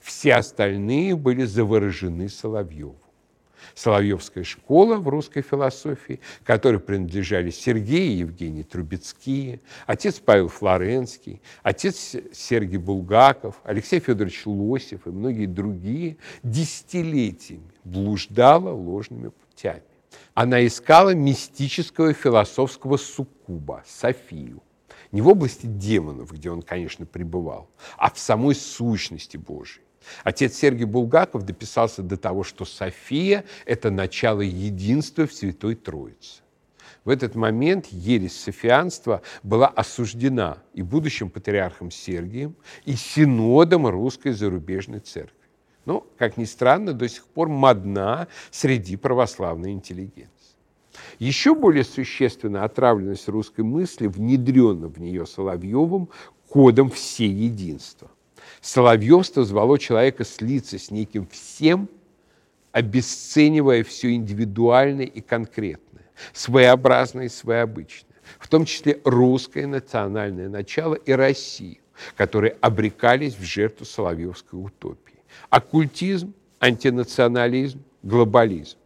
Все 0.00 0.34
остальные 0.34 1.16
были 1.16 1.44
заворожены 1.44 2.28
Соловьевым. 2.28 2.96
Соловьевская 3.78 4.42
школа 4.42 4.96
в 4.96 5.08
русской 5.08 5.40
философии, 5.40 6.20
которой 6.44 6.80
принадлежали 6.80 7.50
Сергей 7.50 8.08
и 8.08 8.18
Евгений 8.18 8.64
Трубецкие, 8.64 9.60
отец 9.86 10.18
Павел 10.18 10.48
Флоренский, 10.48 11.40
отец 11.62 12.16
Сергей 12.32 12.78
Булгаков, 12.78 13.60
Алексей 13.62 14.00
Федорович 14.00 14.42
Лосев 14.46 15.06
и 15.06 15.10
многие 15.10 15.46
другие, 15.46 16.16
десятилетиями 16.42 17.70
блуждала 17.84 18.70
ложными 18.70 19.28
путями. 19.28 19.82
Она 20.34 20.66
искала 20.66 21.14
мистического 21.14 22.12
философского 22.12 22.96
суккуба, 22.96 23.84
Софию. 23.86 24.60
Не 25.12 25.20
в 25.20 25.28
области 25.28 25.66
демонов, 25.66 26.32
где 26.32 26.50
он, 26.50 26.62
конечно, 26.62 27.06
пребывал, 27.06 27.70
а 27.96 28.10
в 28.10 28.18
самой 28.18 28.54
сущности 28.54 29.36
Божией. 29.36 29.87
Отец 30.24 30.56
Сергий 30.56 30.84
Булгаков 30.84 31.44
дописался 31.44 32.02
до 32.02 32.16
того, 32.16 32.44
что 32.44 32.64
София– 32.64 33.44
это 33.66 33.90
начало 33.90 34.40
единства 34.40 35.26
в 35.26 35.32
Святой 35.32 35.74
Троице. 35.74 36.42
В 37.04 37.10
этот 37.10 37.34
момент 37.34 37.86
ересь 37.86 38.38
софианства 38.38 39.22
была 39.42 39.68
осуждена 39.68 40.58
и 40.74 40.82
будущим 40.82 41.30
патриархом 41.30 41.90
Сергием, 41.90 42.54
и 42.84 42.96
синодом 42.96 43.86
русской 43.86 44.32
зарубежной 44.32 45.00
церкви. 45.00 45.34
Но, 45.86 46.06
как 46.18 46.36
ни 46.36 46.44
странно, 46.44 46.92
до 46.92 47.08
сих 47.08 47.24
пор 47.26 47.48
модна 47.48 48.28
среди 48.50 48.96
православной 48.96 49.72
интеллигенции. 49.72 50.28
Еще 51.18 51.54
более 51.54 51.84
существенная 51.84 52.64
отравленность 52.64 53.28
русской 53.28 53.62
мысли 53.62 54.06
внедрена 54.06 54.88
в 54.88 55.00
нее 55.00 55.24
Соловьевым 55.26 56.10
кодом 56.48 56.90
всеединства. 56.90 58.10
Соловьевство 58.60 59.44
звало 59.44 59.78
человека 59.78 60.24
слиться 60.24 60.78
с 60.78 60.90
неким 60.90 61.26
всем, 61.26 61.88
обесценивая 62.72 63.82
все 63.84 64.12
индивидуальное 64.14 65.06
и 65.06 65.20
конкретное, 65.20 66.04
своеобразное 66.32 67.26
и 67.26 67.28
своеобычное, 67.28 68.16
в 68.38 68.48
том 68.48 68.64
числе 68.64 69.00
русское 69.04 69.66
национальное 69.66 70.48
начало 70.48 70.94
и 70.94 71.12
Россию, 71.12 71.78
которые 72.16 72.56
обрекались 72.60 73.34
в 73.34 73.42
жертву 73.42 73.84
Соловьевской 73.84 74.60
утопии. 74.60 75.18
Оккультизм, 75.50 76.34
антинационализм, 76.60 77.82
глобализм. 78.02 78.76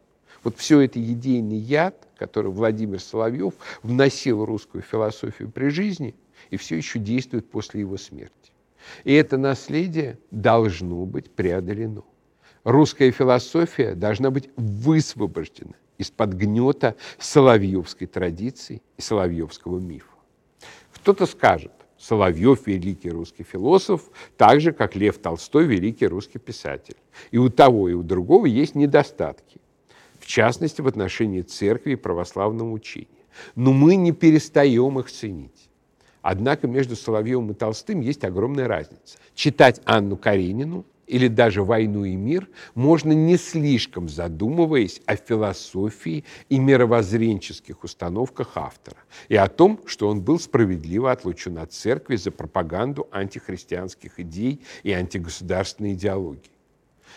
Вот 0.45 0.59
все 0.59 0.81
это 0.81 1.01
идейный 1.03 1.59
яд, 1.59 2.09
который 2.17 2.51
Владимир 2.51 3.01
Соловьев 3.01 3.55
вносил 3.83 4.41
в 4.41 4.45
русскую 4.45 4.83
философию 4.83 5.51
при 5.51 5.69
жизни 5.69 6.15
и 6.51 6.57
все 6.57 6.77
еще 6.77 6.99
действует 6.99 7.51
после 7.51 7.81
его 7.81 7.97
смерти. 7.97 8.53
И 9.05 9.13
это 9.13 9.37
наследие 9.39 10.19
должно 10.31 11.05
быть 11.05 11.31
преодолено. 11.31 12.03
Русская 12.65 13.11
философия 13.11 13.95
должна 13.95 14.31
быть 14.31 14.51
высвобождена 14.57 15.75
из-под 15.99 16.35
гнета 16.35 16.97
соловьевской 17.19 18.07
традиции 18.07 18.83
и 18.97 19.03
соловьевского 19.03 19.79
мифа. 19.79 20.07
Кто-то 20.93 21.27
скажет, 21.27 21.73
Соловьев– 22.03 22.63
великий 22.67 23.11
русский 23.11 23.45
философ, 23.45 24.11
так 24.37 24.61
же, 24.61 24.73
как 24.73 24.97
Лев 24.97 25.19
Толстой– 25.19 25.65
великий 25.67 26.09
русский 26.09 26.41
писатель. 26.41 26.97
И 27.31 27.39
у 27.39 27.49
того, 27.49 27.89
и 27.89 27.93
у 27.93 28.03
другого 28.03 28.47
есть 28.47 28.75
недостатки, 28.75 29.61
в 30.19 30.27
частности, 30.27 30.81
в 30.81 30.89
отношении 30.89 31.43
церкви 31.43 31.93
и 31.93 31.97
православного 31.97 32.73
учения. 32.73 33.07
Но 33.55 33.73
мы 33.73 33.95
не 33.95 34.11
перестаем 34.11 34.99
их 34.99 35.13
ценить. 35.13 35.62
Однако 36.23 36.69
между 36.69 36.97
Соловьевым 36.97 37.51
и 37.51 37.55
Толстым 37.55 38.01
есть 38.01 38.25
огромная 38.25 38.69
разница. 38.69 39.19
Читать 39.35 39.81
Анну 39.85 40.17
Каренину 40.17 40.87
или 41.09 41.27
даже 41.27 41.65
«Войну 41.65 42.05
и 42.05 42.15
мир» 42.15 42.49
можно 42.75 43.13
не 43.13 43.37
слишком 43.37 44.09
задумываясь 44.09 45.03
о 45.05 45.17
философии 45.17 46.25
и 46.49 46.59
мировоззренческих 46.59 47.83
установках 47.83 48.53
автора 48.55 48.99
и 49.29 49.35
о 49.35 49.49
том, 49.49 49.81
что 49.85 50.09
он 50.09 50.23
был 50.23 50.39
справедливо 50.39 51.11
отлучен 51.11 51.59
от 51.59 51.73
церкви 51.73 52.17
за 52.17 52.31
пропаганду 52.31 53.09
антихристианских 53.11 54.21
идей 54.21 54.63
и 54.85 54.93
антигосударственной 54.93 55.95
идеологии. 55.95 56.53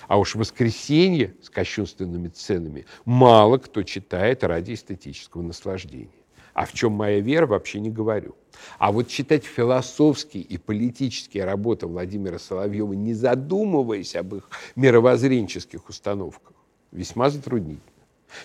А 0.08 0.20
уж 0.20 0.36
«Воскресенье» 0.36 1.36
с 1.42 1.50
кощунственными 1.50 2.28
ценами 2.28 2.86
мало 3.06 3.60
кто 3.60 3.84
читает 3.84 4.44
ради 4.44 4.74
эстетического 4.74 5.44
наслаждения. 5.44 6.10
А 6.56 6.66
в 6.66 6.72
чем 6.72 6.94
моя 6.94 7.20
вера, 7.20 7.46
вообще 7.46 7.82
не 7.82 7.92
говорю. 7.92 8.34
А 8.80 8.94
вот 8.94 9.10
читать 9.10 9.44
философские 9.44 10.42
и 10.42 10.58
политические 10.58 11.44
работы 11.44 11.86
Владимира 11.86 12.40
Соловьева, 12.40 12.94
не 12.94 13.14
задумываясь 13.14 14.16
об 14.16 14.36
их 14.36 14.50
мировоззренческих 14.78 15.90
установках, 15.90 16.54
весьма 16.94 17.30
затруднительно. 17.30 17.92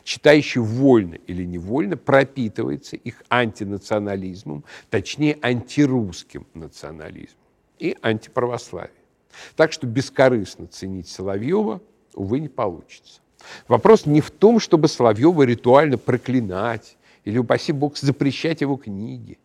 Читающий 0.03 0.61
вольно 0.61 1.15
или 1.29 1.45
невольно 1.45 1.97
пропитывается 1.97 2.97
их 2.97 3.23
антинационализмом, 3.31 4.65
точнее 4.91 5.39
антирусским 5.41 6.49
национализмом 6.55 7.39
и 7.79 7.97
антиправославием. 8.03 8.93
Так 9.55 9.73
что 9.73 9.87
бескорыстно 9.87 10.67
ценить 10.67 11.09
Соловьева, 11.09 11.81
увы, 12.15 12.41
не 12.41 12.49
получится. 12.49 13.21
Вопрос 13.69 14.05
не 14.05 14.21
в 14.21 14.33
том, 14.33 14.59
чтобы 14.59 14.89
Соловьева 14.89 15.45
ритуально 15.45 15.97
проклинать 15.97 16.97
или, 17.25 17.39
упаси 17.39 17.73
Бог, 17.73 17.97
запрещать 17.97 18.61
его 18.61 18.77
книги. 18.77 19.39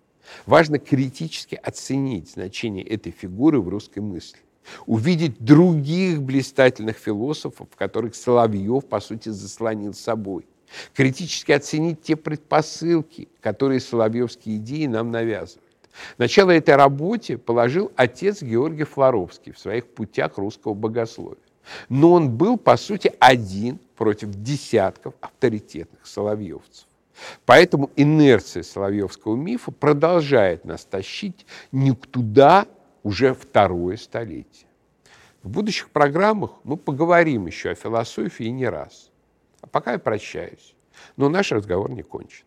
Важно 0.45 0.79
критически 0.79 1.55
оценить 1.55 2.31
значение 2.31 2.83
этой 2.83 3.11
фигуры 3.11 3.61
в 3.61 3.69
русской 3.69 3.99
мысли, 3.99 4.39
увидеть 4.85 5.39
других 5.39 6.21
блистательных 6.21 6.97
философов, 6.97 7.67
которых 7.77 8.15
Соловьев, 8.15 8.85
по 8.85 8.99
сути, 8.99 9.29
заслонил 9.29 9.93
собой, 9.93 10.45
критически 10.93 11.51
оценить 11.51 12.01
те 12.01 12.15
предпосылки, 12.15 13.27
которые 13.39 13.79
соловьевские 13.79 14.57
идеи 14.57 14.87
нам 14.87 15.11
навязывают. 15.11 15.63
Начало 16.17 16.51
этой 16.51 16.75
работе 16.75 17.37
положил 17.37 17.91
отец 17.95 18.41
Георгий 18.41 18.83
Флоровский 18.83 19.53
в 19.53 19.59
своих 19.59 19.87
путях 19.87 20.37
русского 20.37 20.73
богословия. 20.73 21.37
Но 21.89 22.11
он 22.11 22.29
был, 22.29 22.57
по 22.57 22.77
сути, 22.77 23.13
один 23.19 23.79
против 23.95 24.29
десятков 24.31 25.13
авторитетных 25.21 26.05
соловьевцев. 26.05 26.85
Поэтому 27.45 27.91
инерция 27.95 28.63
Соловьевского 28.63 29.35
мифа 29.35 29.71
продолжает 29.71 30.65
нас 30.65 30.85
тащить 30.85 31.45
не 31.71 31.93
туда 31.93 32.67
уже 33.03 33.33
второе 33.33 33.97
столетие. 33.97 34.67
В 35.43 35.49
будущих 35.49 35.89
программах 35.89 36.51
мы 36.63 36.75
поговорим 36.75 37.45
еще 37.45 37.71
о 37.71 37.75
философии 37.75 38.45
не 38.45 38.67
раз. 38.67 39.11
А 39.61 39.67
пока 39.67 39.93
я 39.93 39.99
прощаюсь. 39.99 40.75
Но 41.17 41.29
наш 41.29 41.51
разговор 41.51 41.91
не 41.91 42.01
кончен. 42.01 42.44